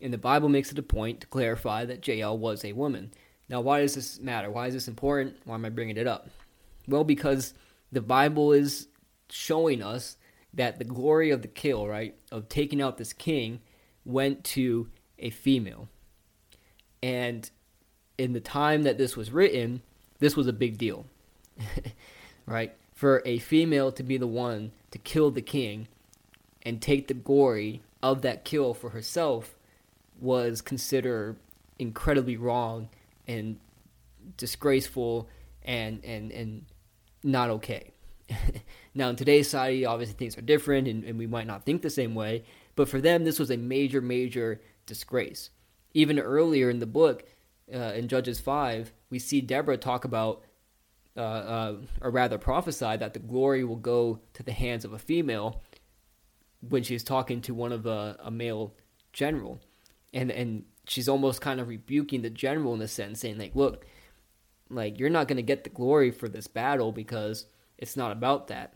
And 0.00 0.12
the 0.12 0.18
Bible 0.18 0.48
makes 0.48 0.72
it 0.72 0.78
a 0.78 0.82
point 0.82 1.20
to 1.20 1.28
clarify 1.28 1.84
that 1.84 2.06
Jael 2.06 2.36
was 2.36 2.64
a 2.64 2.72
woman. 2.72 3.12
Now, 3.48 3.60
why 3.60 3.80
does 3.80 3.94
this 3.94 4.18
matter? 4.18 4.50
Why 4.50 4.66
is 4.66 4.74
this 4.74 4.88
important? 4.88 5.36
Why 5.44 5.54
am 5.54 5.64
I 5.64 5.68
bringing 5.68 5.96
it 5.96 6.08
up? 6.08 6.30
Well, 6.88 7.04
because 7.04 7.54
the 7.92 8.00
Bible 8.00 8.52
is 8.52 8.88
showing 9.30 9.82
us 9.82 10.16
that 10.54 10.78
the 10.78 10.84
glory 10.84 11.30
of 11.30 11.42
the 11.42 11.48
kill, 11.48 11.86
right, 11.86 12.14
of 12.30 12.48
taking 12.48 12.82
out 12.82 12.98
this 12.98 13.12
king, 13.12 13.60
went 14.04 14.44
to 14.44 14.88
a 15.18 15.30
female. 15.30 15.88
And 17.02 17.48
in 18.18 18.32
the 18.32 18.40
time 18.40 18.82
that 18.82 18.98
this 18.98 19.16
was 19.16 19.30
written, 19.30 19.82
this 20.18 20.36
was 20.36 20.46
a 20.46 20.52
big 20.52 20.78
deal, 20.78 21.06
right? 22.46 22.74
For 22.94 23.22
a 23.24 23.38
female 23.38 23.90
to 23.92 24.02
be 24.02 24.16
the 24.16 24.26
one 24.26 24.72
to 24.90 24.98
kill 24.98 25.30
the 25.30 25.42
king 25.42 25.88
and 26.62 26.80
take 26.80 27.08
the 27.08 27.14
glory 27.14 27.82
of 28.02 28.22
that 28.22 28.44
kill 28.44 28.74
for 28.74 28.90
herself 28.90 29.56
was 30.20 30.60
considered 30.60 31.36
incredibly 31.78 32.36
wrong 32.36 32.88
and 33.26 33.58
disgraceful 34.36 35.28
and 35.64 36.04
and 36.04 36.30
and 36.30 36.64
not 37.24 37.50
okay. 37.50 37.91
now 38.94 39.08
in 39.08 39.16
today's 39.16 39.46
society 39.46 39.84
obviously 39.84 40.14
things 40.14 40.36
are 40.36 40.42
different 40.42 40.88
and, 40.88 41.04
and 41.04 41.18
we 41.18 41.26
might 41.26 41.46
not 41.46 41.64
think 41.64 41.82
the 41.82 41.90
same 41.90 42.14
way, 42.14 42.44
but 42.76 42.88
for 42.88 43.00
them 43.00 43.24
this 43.24 43.38
was 43.38 43.50
a 43.50 43.56
major, 43.56 44.00
major 44.00 44.60
disgrace. 44.86 45.50
Even 45.94 46.18
earlier 46.18 46.70
in 46.70 46.78
the 46.78 46.86
book, 46.86 47.24
uh, 47.72 47.92
in 47.94 48.08
Judges 48.08 48.40
5, 48.40 48.92
we 49.10 49.18
see 49.18 49.40
Deborah 49.40 49.76
talk 49.76 50.04
about 50.04 50.42
uh, 51.16 51.20
uh, 51.20 51.76
or 52.00 52.10
rather 52.10 52.38
prophesy 52.38 52.96
that 52.96 53.12
the 53.12 53.18
glory 53.18 53.64
will 53.64 53.76
go 53.76 54.20
to 54.32 54.42
the 54.42 54.52
hands 54.52 54.84
of 54.84 54.94
a 54.94 54.98
female 54.98 55.62
when 56.66 56.82
she's 56.82 57.04
talking 57.04 57.42
to 57.42 57.52
one 57.52 57.70
of 57.72 57.84
a, 57.84 58.16
a 58.20 58.30
male 58.30 58.74
general, 59.12 59.60
and 60.14 60.30
and 60.30 60.64
she's 60.86 61.10
almost 61.10 61.42
kind 61.42 61.60
of 61.60 61.68
rebuking 61.68 62.22
the 62.22 62.30
general 62.30 62.72
in 62.72 62.80
a 62.80 62.88
sense, 62.88 63.20
saying 63.20 63.36
like, 63.36 63.54
look, 63.54 63.84
like 64.70 64.98
you're 64.98 65.10
not 65.10 65.28
going 65.28 65.36
to 65.36 65.42
get 65.42 65.64
the 65.64 65.70
glory 65.70 66.10
for 66.10 66.30
this 66.30 66.46
battle 66.46 66.92
because 66.92 67.44
it's 67.78 67.96
not 67.96 68.12
about 68.12 68.48
that. 68.48 68.74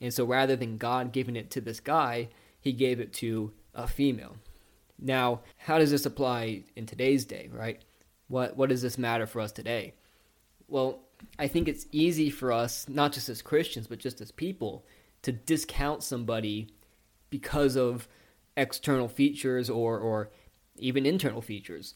And 0.00 0.12
so 0.12 0.24
rather 0.24 0.56
than 0.56 0.76
God 0.76 1.12
giving 1.12 1.36
it 1.36 1.50
to 1.52 1.60
this 1.60 1.80
guy, 1.80 2.28
he 2.60 2.72
gave 2.72 3.00
it 3.00 3.12
to 3.14 3.52
a 3.74 3.86
female. 3.86 4.36
Now, 4.98 5.40
how 5.56 5.78
does 5.78 5.90
this 5.90 6.06
apply 6.06 6.64
in 6.76 6.86
today's 6.86 7.24
day, 7.24 7.48
right? 7.52 7.82
What 8.28 8.56
what 8.56 8.68
does 8.68 8.82
this 8.82 8.98
matter 8.98 9.26
for 9.26 9.40
us 9.40 9.52
today? 9.52 9.94
Well, 10.68 11.00
I 11.38 11.48
think 11.48 11.68
it's 11.68 11.86
easy 11.92 12.30
for 12.30 12.52
us, 12.52 12.88
not 12.88 13.12
just 13.12 13.28
as 13.28 13.42
Christians, 13.42 13.86
but 13.86 13.98
just 13.98 14.20
as 14.20 14.30
people, 14.30 14.86
to 15.22 15.32
discount 15.32 16.02
somebody 16.02 16.68
because 17.30 17.76
of 17.76 18.08
external 18.56 19.08
features 19.08 19.68
or 19.68 19.98
or 19.98 20.30
even 20.76 21.06
internal 21.06 21.42
features. 21.42 21.94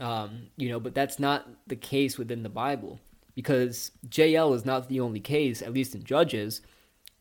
Um, 0.00 0.48
you 0.56 0.70
know, 0.70 0.80
but 0.80 0.94
that's 0.94 1.20
not 1.20 1.46
the 1.68 1.76
case 1.76 2.18
within 2.18 2.42
the 2.42 2.48
Bible 2.48 2.98
because 3.34 3.90
Jael 4.12 4.54
is 4.54 4.64
not 4.64 4.88
the 4.88 5.00
only 5.00 5.20
case, 5.20 5.62
at 5.62 5.72
least 5.72 5.94
in 5.94 6.04
Judges, 6.04 6.60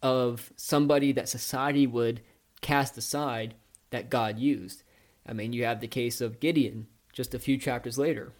of 0.02 0.52
somebody 0.56 1.12
that 1.14 1.30
society 1.30 1.88
would 1.88 2.22
cast 2.62 2.98
aside 2.98 3.56
that 3.90 4.10
God 4.10 4.38
used. 4.38 4.84
I 5.26 5.34
mean, 5.34 5.54
you 5.54 5.66
have 5.66 5.80
the 5.80 5.88
case 5.88 6.22
of 6.22 6.40
Gideon 6.40 6.88
just 7.14 7.34
a 7.34 7.40
few 7.40 7.58
chapters 7.58 7.98
later. 7.98 8.34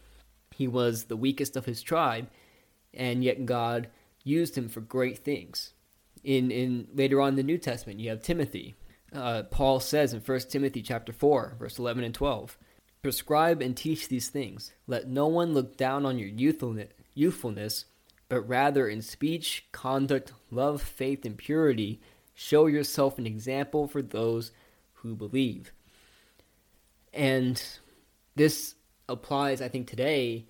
He 0.52 0.68
was 0.68 1.06
the 1.06 1.18
weakest 1.18 1.56
of 1.56 1.66
his 1.66 1.82
tribe, 1.82 2.28
and 2.94 3.24
yet 3.24 3.46
God 3.46 3.88
used 4.24 4.58
him 4.58 4.70
for 4.70 4.82
great 4.82 5.20
things. 5.20 5.74
In 6.24 6.52
in 6.52 6.88
later 6.94 7.20
on 7.22 7.30
in 7.30 7.36
the 7.36 7.44
New 7.44 7.58
Testament, 7.58 8.00
you 8.00 8.10
have 8.10 8.22
Timothy. 8.22 8.76
Uh, 9.14 9.44
Paul 9.44 9.80
says 9.80 10.14
in 10.14 10.22
1 10.22 10.40
Timothy 10.50 10.82
chapter 10.82 11.14
4, 11.14 11.58
verse 11.60 11.78
11 11.78 12.04
and 12.04 12.16
12, 12.16 12.58
Prescribe 13.04 13.62
and 13.62 13.78
teach 13.78 14.08
these 14.08 14.30
things. 14.30 14.72
Let 14.88 15.08
no 15.08 15.28
one 15.28 15.54
look 15.54 15.78
down 15.78 16.06
on 16.06 16.18
your 16.18 16.30
youthfulness, 16.30 16.94
but 18.30 18.42
rather 18.42 18.88
in 18.88 19.02
speech, 19.02 19.66
conduct, 19.72 20.34
love, 20.50 20.82
faith, 20.82 21.26
and 21.26 21.38
purity, 21.38 22.02
show 22.34 22.66
yourself 22.66 23.18
an 23.18 23.28
example 23.28 23.88
for 23.88 24.02
those 24.02 24.52
who 24.94 25.16
believe. 25.16 25.72
And 27.14 27.62
this 28.36 28.76
applies, 29.08 29.62
I 29.62 29.68
think, 29.68 29.88
today 29.88 30.46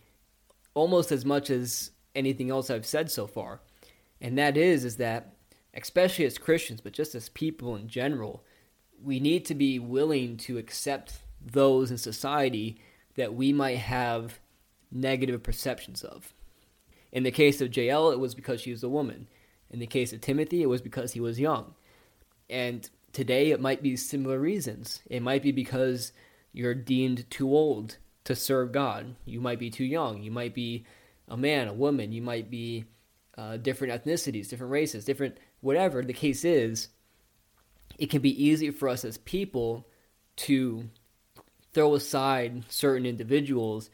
almost 0.74 1.12
as 1.12 1.26
much 1.26 1.50
as 1.50 1.92
anything 2.16 2.50
else 2.50 2.70
I've 2.70 2.86
said 2.86 3.12
so 3.12 3.28
far. 3.28 3.62
And 4.22 4.38
that 4.38 4.58
is, 4.58 4.86
is 4.86 4.98
that, 4.98 5.34
especially 5.74 6.26
as 6.26 6.38
Christians, 6.38 6.82
but 6.82 6.94
just 6.94 7.16
as 7.16 7.30
people 7.30 7.76
in 7.76 7.88
general, 7.88 8.44
we 9.02 9.20
need 9.20 9.46
to 9.46 9.56
be 9.56 9.80
willing 9.80 10.38
to 10.38 10.58
accept 10.58 11.18
those 11.42 11.92
in 11.92 11.98
society 11.98 12.80
that 13.16 13.34
we 13.34 13.52
might 13.52 13.80
have 13.80 14.40
negative 14.92 15.44
perceptions 15.44 16.04
of. 16.04 16.34
In 17.14 17.24
the 17.24 17.32
case 17.32 17.62
of 17.62 17.76
Jael, 17.78 18.10
it 18.10 18.20
was 18.20 18.34
because 18.34 18.60
she 18.60 18.72
was 18.72 18.84
a 18.84 18.90
woman. 18.90 19.28
In 19.70 19.80
the 19.80 19.88
case 19.88 20.12
of 20.12 20.20
Timothy, 20.20 20.64
it 20.64 20.70
was 20.70 20.82
because 20.82 21.14
he 21.14 21.20
was 21.20 21.40
young. 21.40 21.76
And 22.50 22.90
today, 23.14 23.52
it 23.52 23.62
might 23.62 23.84
be 23.84 23.96
similar 23.96 24.40
reasons. 24.40 25.02
It 25.06 25.22
might 25.22 25.44
be 25.44 25.52
because 25.52 26.12
you're 26.52 26.74
deemed 26.74 27.30
too 27.30 27.50
old 27.50 27.98
to 28.24 28.36
serve 28.36 28.72
God. 28.72 29.16
You 29.26 29.40
might 29.40 29.60
be 29.60 29.70
too 29.70 29.86
young. 29.86 30.24
You 30.24 30.32
might 30.32 30.56
be 30.56 30.86
a 31.28 31.38
man, 31.38 31.68
a 31.68 31.74
woman. 31.74 32.12
You 32.12 32.24
might 32.24 32.50
be 32.50 32.86
uh, 33.38 33.58
different 33.58 33.94
ethnicities, 33.94 34.50
different 34.50 34.72
races, 34.72 35.06
different 35.06 35.38
whatever 35.62 36.02
the 36.02 36.14
case 36.14 36.44
is. 36.44 36.90
It 38.00 38.10
can 38.10 38.22
be 38.22 38.44
easy 38.44 38.72
for 38.72 38.90
us 38.90 39.06
as 39.06 39.20
people 39.20 39.88
to 40.38 40.90
throw 41.74 41.94
aside 41.94 42.64
certain 42.70 43.06
individuals 43.06 43.92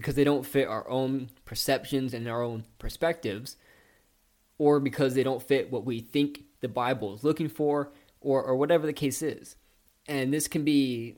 because 0.00 0.14
they 0.14 0.24
don't 0.24 0.46
fit 0.46 0.66
our 0.66 0.88
own 0.88 1.28
perceptions 1.44 2.14
and 2.14 2.26
our 2.26 2.42
own 2.42 2.64
perspectives, 2.78 3.56
or 4.56 4.80
because 4.80 5.14
they 5.14 5.22
don't 5.22 5.42
fit 5.42 5.70
what 5.70 5.84
we 5.84 6.00
think 6.00 6.44
the 6.60 6.68
Bible 6.68 7.14
is 7.14 7.22
looking 7.22 7.50
for, 7.50 7.92
or, 8.22 8.42
or 8.42 8.56
whatever 8.56 8.86
the 8.86 8.94
case 8.94 9.20
is. 9.20 9.56
And 10.08 10.32
this 10.32 10.48
can 10.48 10.64
be 10.64 11.16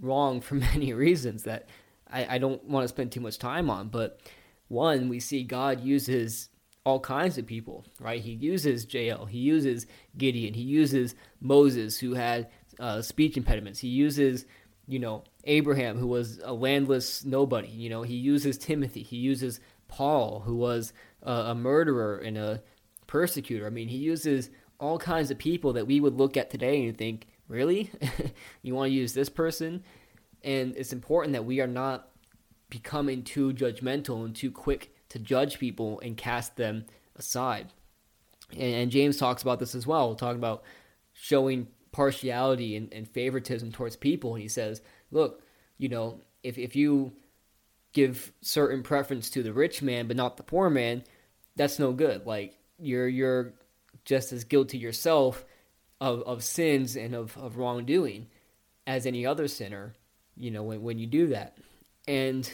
wrong 0.00 0.40
for 0.40 0.54
many 0.72 0.92
reasons 0.92 1.44
that 1.44 1.68
I, 2.10 2.34
I 2.34 2.38
don't 2.38 2.64
want 2.64 2.82
to 2.82 2.88
spend 2.88 3.12
too 3.12 3.20
much 3.20 3.38
time 3.38 3.70
on. 3.70 3.88
But 3.88 4.20
one, 4.66 5.08
we 5.08 5.20
see 5.20 5.44
God 5.44 5.80
uses 5.80 6.48
all 6.84 6.98
kinds 6.98 7.38
of 7.38 7.46
people, 7.46 7.84
right? 8.00 8.20
He 8.20 8.32
uses 8.32 8.92
Jael, 8.92 9.26
he 9.26 9.38
uses 9.38 9.86
Gideon, 10.16 10.54
he 10.54 10.62
uses 10.62 11.14
Moses, 11.40 11.96
who 11.98 12.14
had 12.14 12.48
uh, 12.80 13.02
speech 13.02 13.36
impediments, 13.36 13.78
he 13.78 13.88
uses, 13.88 14.46
you 14.88 14.98
know, 14.98 15.22
Abraham, 15.48 15.98
who 15.98 16.06
was 16.06 16.38
a 16.44 16.52
landless 16.52 17.24
nobody, 17.24 17.68
you 17.68 17.88
know, 17.88 18.02
he 18.02 18.14
uses 18.14 18.58
Timothy, 18.58 19.02
he 19.02 19.16
uses 19.16 19.60
Paul, 19.88 20.40
who 20.40 20.54
was 20.54 20.92
a, 21.22 21.32
a 21.32 21.54
murderer 21.54 22.18
and 22.18 22.36
a 22.36 22.62
persecutor. 23.06 23.66
I 23.66 23.70
mean, 23.70 23.88
he 23.88 23.96
uses 23.96 24.50
all 24.78 24.98
kinds 24.98 25.30
of 25.30 25.38
people 25.38 25.72
that 25.72 25.86
we 25.86 26.00
would 26.00 26.14
look 26.14 26.36
at 26.36 26.50
today 26.50 26.86
and 26.86 26.96
think, 26.96 27.26
really? 27.48 27.90
you 28.62 28.74
want 28.74 28.90
to 28.90 28.94
use 28.94 29.14
this 29.14 29.28
person? 29.28 29.82
And 30.44 30.76
it's 30.76 30.92
important 30.92 31.32
that 31.32 31.44
we 31.44 31.60
are 31.60 31.66
not 31.66 32.10
becoming 32.70 33.22
too 33.22 33.52
judgmental 33.54 34.24
and 34.24 34.36
too 34.36 34.52
quick 34.52 34.94
to 35.08 35.18
judge 35.18 35.58
people 35.58 35.98
and 36.00 36.16
cast 36.16 36.56
them 36.56 36.84
aside. 37.16 37.72
And, 38.52 38.74
and 38.74 38.90
James 38.90 39.16
talks 39.16 39.42
about 39.42 39.58
this 39.58 39.74
as 39.74 39.86
well, 39.86 40.14
talking 40.14 40.38
about 40.38 40.62
showing 41.14 41.68
partiality 41.90 42.76
and, 42.76 42.92
and 42.92 43.08
favoritism 43.08 43.72
towards 43.72 43.96
people. 43.96 44.34
And 44.34 44.42
he 44.42 44.48
says, 44.48 44.82
look, 45.10 45.42
you 45.76 45.88
know, 45.88 46.20
if, 46.42 46.58
if 46.58 46.76
you 46.76 47.12
give 47.92 48.32
certain 48.42 48.82
preference 48.82 49.30
to 49.30 49.42
the 49.42 49.52
rich 49.52 49.82
man 49.82 50.06
but 50.06 50.16
not 50.16 50.36
the 50.36 50.42
poor 50.42 50.70
man, 50.70 51.04
that's 51.56 51.78
no 51.78 51.92
good. 51.92 52.26
Like 52.26 52.56
you're 52.78 53.08
you're 53.08 53.52
just 54.04 54.32
as 54.32 54.44
guilty 54.44 54.78
yourself 54.78 55.44
of, 56.00 56.22
of 56.22 56.44
sins 56.44 56.96
and 56.96 57.14
of, 57.14 57.36
of 57.36 57.56
wrongdoing 57.56 58.28
as 58.86 59.04
any 59.04 59.26
other 59.26 59.48
sinner, 59.48 59.94
you 60.36 60.50
know, 60.50 60.62
when, 60.62 60.82
when 60.82 60.98
you 60.98 61.06
do 61.06 61.28
that. 61.28 61.58
And 62.06 62.50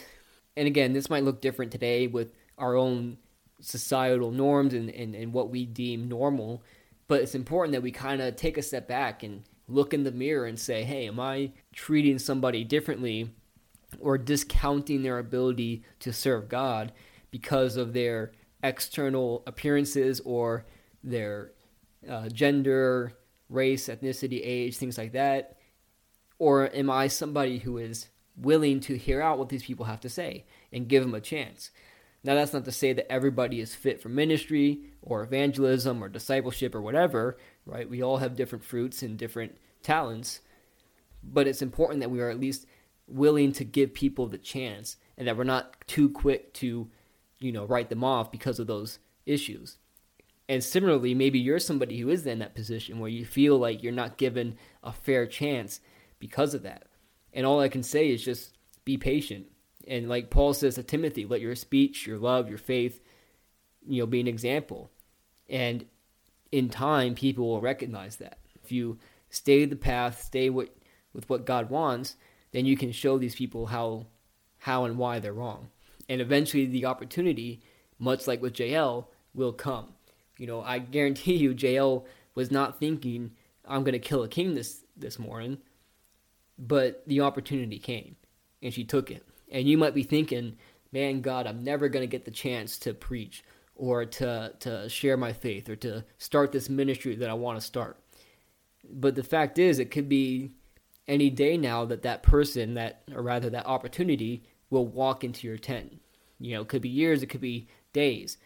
and 0.57 0.67
again, 0.67 0.93
this 0.93 1.09
might 1.09 1.23
look 1.23 1.41
different 1.41 1.71
today 1.71 2.07
with 2.07 2.33
our 2.57 2.75
own 2.75 3.17
societal 3.61 4.31
norms 4.31 4.73
and, 4.73 4.89
and, 4.89 5.15
and 5.15 5.33
what 5.33 5.49
we 5.49 5.65
deem 5.65 6.07
normal, 6.07 6.63
but 7.07 7.21
it's 7.21 7.35
important 7.35 7.73
that 7.73 7.81
we 7.81 7.91
kind 7.91 8.21
of 8.21 8.35
take 8.35 8.57
a 8.57 8.61
step 8.61 8.87
back 8.87 9.23
and 9.23 9.43
look 9.67 9.93
in 9.93 10.03
the 10.03 10.11
mirror 10.11 10.45
and 10.45 10.59
say, 10.59 10.83
hey, 10.83 11.07
am 11.07 11.19
I 11.19 11.51
treating 11.73 12.19
somebody 12.19 12.63
differently 12.63 13.31
or 13.99 14.17
discounting 14.17 15.03
their 15.03 15.19
ability 15.19 15.83
to 15.99 16.13
serve 16.13 16.49
God 16.49 16.91
because 17.31 17.75
of 17.77 17.93
their 17.93 18.31
external 18.63 19.43
appearances 19.47 20.21
or 20.21 20.65
their 21.03 21.51
uh, 22.09 22.29
gender, 22.29 23.13
race, 23.49 23.87
ethnicity, 23.87 24.41
age, 24.43 24.77
things 24.77 24.97
like 24.97 25.13
that? 25.13 25.57
Or 26.37 26.73
am 26.75 26.89
I 26.89 27.07
somebody 27.07 27.59
who 27.59 27.77
is 27.77 28.07
willing 28.37 28.79
to 28.81 28.97
hear 28.97 29.21
out 29.21 29.39
what 29.39 29.49
these 29.49 29.63
people 29.63 29.85
have 29.85 30.01
to 30.01 30.09
say 30.09 30.45
and 30.71 30.87
give 30.87 31.03
them 31.03 31.15
a 31.15 31.21
chance? 31.21 31.71
Now, 32.23 32.33
that's 32.33 32.53
not 32.53 32.65
to 32.65 32.71
say 32.71 32.91
that 32.91 33.11
everybody 33.11 33.61
is 33.61 33.75
fit 33.75 34.01
for 34.01 34.09
ministry 34.09 34.81
or 35.01 35.23
evangelism 35.23 36.03
or 36.03 36.09
discipleship 36.09 36.73
or 36.73 36.81
whatever, 36.81 37.37
right? 37.65 37.89
We 37.89 38.01
all 38.01 38.17
have 38.17 38.35
different 38.35 38.63
fruits 38.63 39.01
and 39.01 39.17
different 39.17 39.57
talents, 39.81 40.41
but 41.23 41.47
it's 41.47 41.61
important 41.61 42.01
that 42.01 42.11
we 42.11 42.21
are 42.21 42.29
at 42.29 42.39
least 42.39 42.65
willing 43.07 43.51
to 43.53 43.63
give 43.63 43.93
people 43.93 44.27
the 44.27 44.37
chance 44.37 44.97
and 45.17 45.27
that 45.27 45.37
we're 45.37 45.43
not 45.43 45.75
too 45.87 46.09
quick 46.09 46.53
to, 46.55 46.89
you 47.39 47.51
know, 47.51 47.65
write 47.65 47.89
them 47.89 48.03
off 48.03 48.31
because 48.31 48.59
of 48.59 48.67
those 48.67 48.99
issues. 49.25 49.77
And 50.47 50.63
similarly, 50.63 51.15
maybe 51.15 51.39
you're 51.39 51.59
somebody 51.59 51.99
who 51.99 52.09
is 52.09 52.25
in 52.25 52.39
that 52.39 52.55
position 52.55 52.99
where 52.99 53.09
you 53.09 53.25
feel 53.25 53.57
like 53.57 53.81
you're 53.81 53.91
not 53.91 54.17
given 54.17 54.57
a 54.83 54.91
fair 54.91 55.25
chance 55.25 55.79
because 56.19 56.53
of 56.53 56.63
that. 56.63 56.83
And 57.33 57.45
all 57.45 57.59
I 57.59 57.69
can 57.69 57.83
say 57.83 58.09
is 58.09 58.23
just 58.23 58.57
be 58.85 58.97
patient. 58.97 59.47
And 59.87 60.07
like 60.07 60.29
Paul 60.29 60.53
says 60.53 60.75
to 60.75 60.83
Timothy, 60.83 61.25
let 61.25 61.41
your 61.41 61.55
speech, 61.55 62.05
your 62.05 62.19
love, 62.19 62.49
your 62.49 62.57
faith, 62.57 63.01
you 63.87 64.01
know, 64.01 64.07
be 64.07 64.19
an 64.19 64.27
example. 64.27 64.91
And 65.49 65.85
in 66.55 66.69
time, 66.69 67.15
people 67.15 67.49
will 67.49 67.59
recognize 67.59 68.15
that. 68.15 68.37
If 68.63 68.71
you 68.71 68.97
stay 69.29 69.65
the 69.65 69.75
path, 69.75 70.23
stay 70.23 70.49
with, 70.49 70.69
with 71.11 71.29
what 71.29 71.45
God 71.45 71.69
wants, 71.69 72.15
then 72.53 72.65
you 72.65 72.77
can 72.77 72.93
show 72.93 73.17
these 73.17 73.35
people 73.35 73.65
how 73.65 74.07
how 74.59 74.85
and 74.85 74.97
why 74.97 75.19
they're 75.19 75.33
wrong. 75.33 75.67
And 76.07 76.21
eventually 76.21 76.65
the 76.65 76.85
opportunity, 76.85 77.61
much 77.99 78.25
like 78.25 78.41
with 78.41 78.57
Jael, 78.57 79.11
will 79.33 79.51
come. 79.51 79.89
You 80.37 80.47
know, 80.47 80.61
I 80.61 80.79
guarantee 80.79 81.35
you, 81.43 81.51
Jael 81.51 82.05
was 82.35 82.51
not 82.51 82.79
thinking, 82.79 83.31
"I'm 83.65 83.83
going 83.83 83.91
to 83.91 83.99
kill 83.99 84.23
a 84.23 84.29
king 84.29 84.55
this 84.55 84.85
this 84.95 85.19
morning," 85.19 85.57
but 86.57 87.03
the 87.05 87.19
opportunity 87.19 87.79
came, 87.79 88.15
and 88.63 88.73
she 88.73 88.85
took 88.85 89.11
it. 89.11 89.25
And 89.51 89.67
you 89.67 89.77
might 89.77 89.93
be 89.93 90.03
thinking, 90.03 90.55
"Man, 90.93 91.19
God, 91.19 91.47
I'm 91.47 91.65
never 91.65 91.89
going 91.89 92.03
to 92.03 92.17
get 92.17 92.23
the 92.23 92.31
chance 92.31 92.79
to 92.79 92.93
preach 92.93 93.43
or 93.75 94.05
to 94.05 94.53
to 94.59 94.89
share 94.89 95.17
my 95.17 95.33
faith 95.33 95.69
or 95.69 95.75
to 95.77 96.03
start 96.17 96.51
this 96.51 96.69
ministry 96.69 97.15
that 97.15 97.29
I 97.29 97.33
want 97.33 97.59
to 97.59 97.65
start." 97.65 97.99
But 98.89 99.15
the 99.15 99.23
fact 99.23 99.57
is, 99.59 99.79
it 99.79 99.91
could 99.91 100.09
be 100.09 100.51
any 101.07 101.29
day 101.29 101.57
now 101.57 101.85
that 101.85 102.03
that 102.03 102.23
person, 102.23 102.75
that 102.75 103.03
or 103.13 103.21
rather 103.21 103.49
that 103.49 103.65
opportunity, 103.65 104.43
will 104.69 104.85
walk 104.85 105.23
into 105.23 105.47
your 105.47 105.57
tent. 105.57 105.99
You 106.39 106.55
know, 106.55 106.61
it 106.61 106.67
could 106.67 106.81
be 106.81 106.89
years, 106.89 107.23
it 107.23 107.27
could 107.27 107.41
be 107.41 107.67
days. 107.93 108.37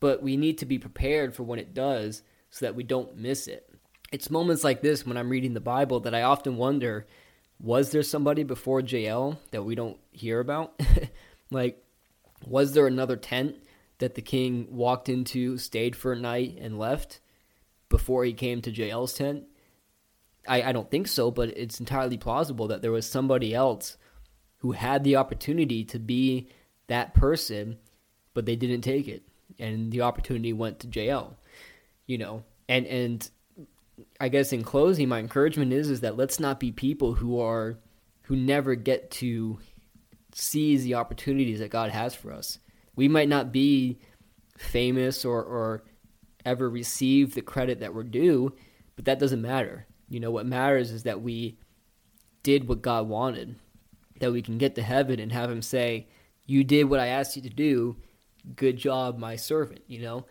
But 0.00 0.22
we 0.22 0.36
need 0.36 0.58
to 0.58 0.66
be 0.66 0.78
prepared 0.78 1.34
for 1.34 1.42
when 1.42 1.58
it 1.58 1.74
does 1.74 2.22
so 2.50 2.66
that 2.66 2.74
we 2.74 2.82
don't 2.82 3.16
miss 3.16 3.46
it. 3.46 3.70
It's 4.12 4.30
moments 4.30 4.64
like 4.64 4.82
this 4.82 5.06
when 5.06 5.16
I'm 5.16 5.30
reading 5.30 5.54
the 5.54 5.60
Bible 5.60 6.00
that 6.00 6.14
I 6.14 6.22
often 6.22 6.56
wonder 6.56 7.06
was 7.58 7.90
there 7.90 8.02
somebody 8.02 8.42
before 8.42 8.80
Jael 8.80 9.40
that 9.50 9.62
we 9.62 9.74
don't 9.74 9.98
hear 10.12 10.40
about? 10.40 10.78
like, 11.50 11.82
was 12.46 12.72
there 12.72 12.86
another 12.86 13.16
tent 13.16 13.56
that 13.98 14.14
the 14.14 14.22
king 14.22 14.68
walked 14.70 15.08
into, 15.08 15.58
stayed 15.58 15.96
for 15.96 16.12
a 16.12 16.18
night, 16.18 16.58
and 16.60 16.78
left 16.78 17.20
before 17.88 18.24
he 18.24 18.32
came 18.32 18.62
to 18.62 18.70
Jael's 18.70 19.14
tent? 19.14 19.44
I, 20.48 20.62
I 20.62 20.72
don't 20.72 20.90
think 20.90 21.08
so, 21.08 21.30
but 21.30 21.56
it's 21.56 21.80
entirely 21.80 22.16
plausible 22.16 22.68
that 22.68 22.82
there 22.82 22.92
was 22.92 23.08
somebody 23.08 23.54
else 23.54 23.96
who 24.58 24.72
had 24.72 25.04
the 25.04 25.16
opportunity 25.16 25.84
to 25.84 25.98
be 25.98 26.48
that 26.86 27.14
person, 27.14 27.78
but 28.34 28.46
they 28.46 28.56
didn't 28.56 28.82
take 28.82 29.08
it, 29.08 29.22
and 29.58 29.90
the 29.90 30.02
opportunity 30.02 30.52
went 30.52 30.80
to 30.80 30.88
Jael. 30.88 31.36
You 32.06 32.18
know, 32.18 32.44
and 32.68 32.86
and 32.86 33.30
I 34.20 34.28
guess 34.28 34.52
in 34.52 34.62
closing, 34.62 35.08
my 35.08 35.18
encouragement 35.18 35.72
is 35.72 35.90
is 35.90 36.00
that 36.02 36.16
let's 36.16 36.38
not 36.38 36.60
be 36.60 36.72
people 36.72 37.14
who 37.14 37.40
are 37.40 37.78
who 38.22 38.36
never 38.36 38.74
get 38.74 39.10
to 39.12 39.58
seize 40.32 40.84
the 40.84 40.94
opportunities 40.94 41.60
that 41.60 41.70
God 41.70 41.90
has 41.90 42.14
for 42.14 42.32
us. 42.32 42.58
We 42.96 43.08
might 43.08 43.28
not 43.28 43.52
be 43.52 43.98
famous 44.56 45.24
or, 45.24 45.42
or 45.42 45.84
ever 46.44 46.68
receive 46.68 47.34
the 47.34 47.42
credit 47.42 47.80
that 47.80 47.94
we're 47.94 48.02
due, 48.02 48.54
but 48.96 49.04
that 49.04 49.18
doesn't 49.18 49.42
matter. 49.42 49.86
You 50.08 50.20
know, 50.20 50.30
what 50.30 50.46
matters 50.46 50.90
is 50.90 51.02
that 51.02 51.20
we 51.20 51.58
did 52.42 52.68
what 52.68 52.82
God 52.82 53.08
wanted, 53.08 53.56
that 54.20 54.32
we 54.32 54.40
can 54.42 54.56
get 54.56 54.76
to 54.76 54.82
heaven 54.82 55.20
and 55.20 55.32
have 55.32 55.50
Him 55.50 55.62
say, 55.62 56.08
You 56.46 56.64
did 56.64 56.84
what 56.84 57.00
I 57.00 57.08
asked 57.08 57.36
you 57.36 57.42
to 57.42 57.50
do. 57.50 57.96
Good 58.54 58.76
job, 58.76 59.18
my 59.18 59.36
servant, 59.36 59.82
you 59.88 60.00
know? 60.00 60.26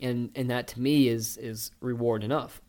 And, 0.00 0.30
and 0.34 0.50
that 0.50 0.68
to 0.68 0.80
me 0.80 1.08
is, 1.08 1.36
is 1.36 1.72
reward 1.80 2.22
enough. 2.22 2.60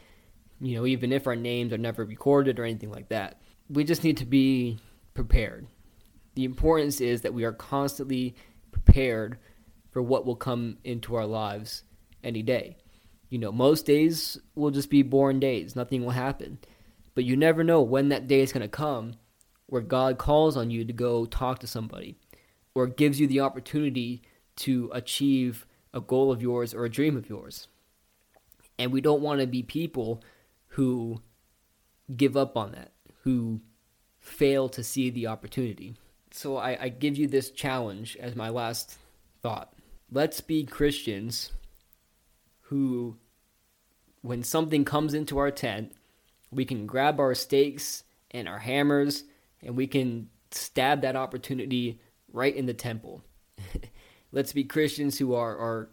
you 0.60 0.76
know, 0.76 0.86
even 0.86 1.12
if 1.12 1.26
our 1.26 1.36
names 1.36 1.72
are 1.72 1.78
never 1.78 2.04
recorded 2.04 2.58
or 2.58 2.64
anything 2.64 2.90
like 2.90 3.10
that. 3.10 3.40
We 3.68 3.84
just 3.84 4.04
need 4.04 4.16
to 4.18 4.24
be 4.24 4.78
prepared. 5.12 5.66
The 6.34 6.44
importance 6.44 7.00
is 7.00 7.22
that 7.22 7.34
we 7.34 7.44
are 7.44 7.52
constantly 7.52 8.36
prepared 8.86 9.38
for 9.90 10.00
what 10.00 10.24
will 10.24 10.36
come 10.36 10.78
into 10.84 11.14
our 11.14 11.26
lives 11.26 11.82
any 12.24 12.42
day. 12.42 12.76
You 13.28 13.38
know, 13.38 13.52
most 13.52 13.84
days 13.84 14.38
will 14.54 14.70
just 14.70 14.88
be 14.88 15.02
boring 15.02 15.40
days, 15.40 15.76
nothing 15.76 16.04
will 16.04 16.12
happen. 16.12 16.58
But 17.14 17.24
you 17.24 17.36
never 17.36 17.64
know 17.64 17.82
when 17.82 18.08
that 18.08 18.26
day 18.26 18.40
is 18.40 18.52
going 18.52 18.62
to 18.62 18.68
come 18.68 19.14
where 19.66 19.82
God 19.82 20.16
calls 20.16 20.56
on 20.56 20.70
you 20.70 20.84
to 20.84 20.92
go 20.92 21.26
talk 21.26 21.58
to 21.58 21.66
somebody 21.66 22.16
or 22.74 22.86
gives 22.86 23.18
you 23.20 23.26
the 23.26 23.40
opportunity 23.40 24.22
to 24.56 24.90
achieve 24.94 25.66
a 25.92 26.00
goal 26.00 26.30
of 26.30 26.40
yours 26.40 26.72
or 26.72 26.84
a 26.84 26.90
dream 26.90 27.16
of 27.16 27.28
yours. 27.28 27.68
And 28.78 28.92
we 28.92 29.00
don't 29.00 29.22
want 29.22 29.40
to 29.40 29.46
be 29.46 29.62
people 29.62 30.22
who 30.68 31.20
give 32.16 32.36
up 32.36 32.56
on 32.56 32.72
that, 32.72 32.92
who 33.24 33.60
fail 34.20 34.68
to 34.68 34.84
see 34.84 35.10
the 35.10 35.26
opportunity. 35.26 35.96
So 36.36 36.58
I, 36.58 36.76
I 36.78 36.88
give 36.90 37.16
you 37.16 37.26
this 37.26 37.50
challenge 37.50 38.14
as 38.20 38.36
my 38.36 38.50
last 38.50 38.98
thought. 39.40 39.72
Let's 40.12 40.42
be 40.42 40.64
Christians 40.64 41.50
who, 42.64 43.16
when 44.20 44.42
something 44.42 44.84
comes 44.84 45.14
into 45.14 45.38
our 45.38 45.50
tent, 45.50 45.92
we 46.50 46.66
can 46.66 46.86
grab 46.86 47.20
our 47.20 47.34
stakes 47.34 48.04
and 48.32 48.46
our 48.46 48.58
hammers 48.58 49.24
and 49.62 49.76
we 49.76 49.86
can 49.86 50.28
stab 50.50 51.00
that 51.00 51.16
opportunity 51.16 52.02
right 52.30 52.54
in 52.54 52.66
the 52.66 52.74
temple. 52.74 53.24
Let's 54.30 54.52
be 54.52 54.64
Christians 54.64 55.18
who 55.18 55.34
are, 55.34 55.56
are 55.56 55.88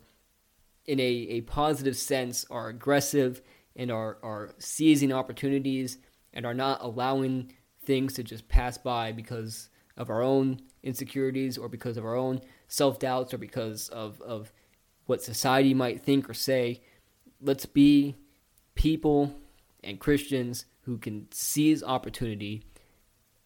in 0.85 0.99
a, 0.99 1.03
a 1.03 1.41
positive 1.41 1.95
sense, 1.95 2.45
are 2.51 2.67
aggressive 2.67 3.41
and 3.77 3.89
are, 3.89 4.17
are 4.21 4.49
seizing 4.57 5.13
opportunities 5.13 5.99
and 6.33 6.45
are 6.45 6.53
not 6.53 6.81
allowing 6.81 7.53
things 7.85 8.11
to 8.15 8.23
just 8.23 8.49
pass 8.49 8.77
by 8.77 9.13
because 9.13 9.69
of 9.97 10.09
our 10.09 10.21
own 10.21 10.59
insecurities 10.81 11.57
or 11.57 11.69
because 11.69 11.97
of 11.97 12.05
our 12.05 12.15
own 12.15 12.41
self 12.67 12.99
doubts 12.99 13.33
or 13.33 13.37
because 13.37 13.89
of, 13.89 14.21
of 14.21 14.51
what 15.05 15.21
society 15.21 15.73
might 15.73 16.01
think 16.01 16.29
or 16.29 16.33
say. 16.33 16.81
Let's 17.41 17.65
be 17.65 18.15
people 18.75 19.33
and 19.83 19.99
Christians 19.99 20.65
who 20.81 20.97
can 20.97 21.27
seize 21.31 21.83
opportunity 21.83 22.63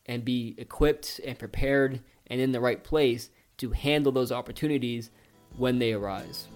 and 0.05 0.23
be 0.23 0.55
equipped 0.57 1.19
and 1.25 1.37
prepared 1.37 2.01
and 2.27 2.39
in 2.39 2.51
the 2.51 2.61
right 2.61 2.83
place 2.83 3.29
to 3.57 3.71
handle 3.71 4.11
those 4.11 4.31
opportunities 4.31 5.11
when 5.57 5.79
they 5.79 5.93
arise. 5.93 6.47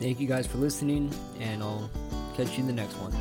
Thank 0.00 0.20
you 0.20 0.26
guys 0.26 0.46
for 0.46 0.58
listening, 0.58 1.12
and 1.40 1.62
I'll 1.62 1.90
catch 2.36 2.56
you 2.56 2.60
in 2.60 2.66
the 2.66 2.72
next 2.72 2.94
one. 2.94 3.14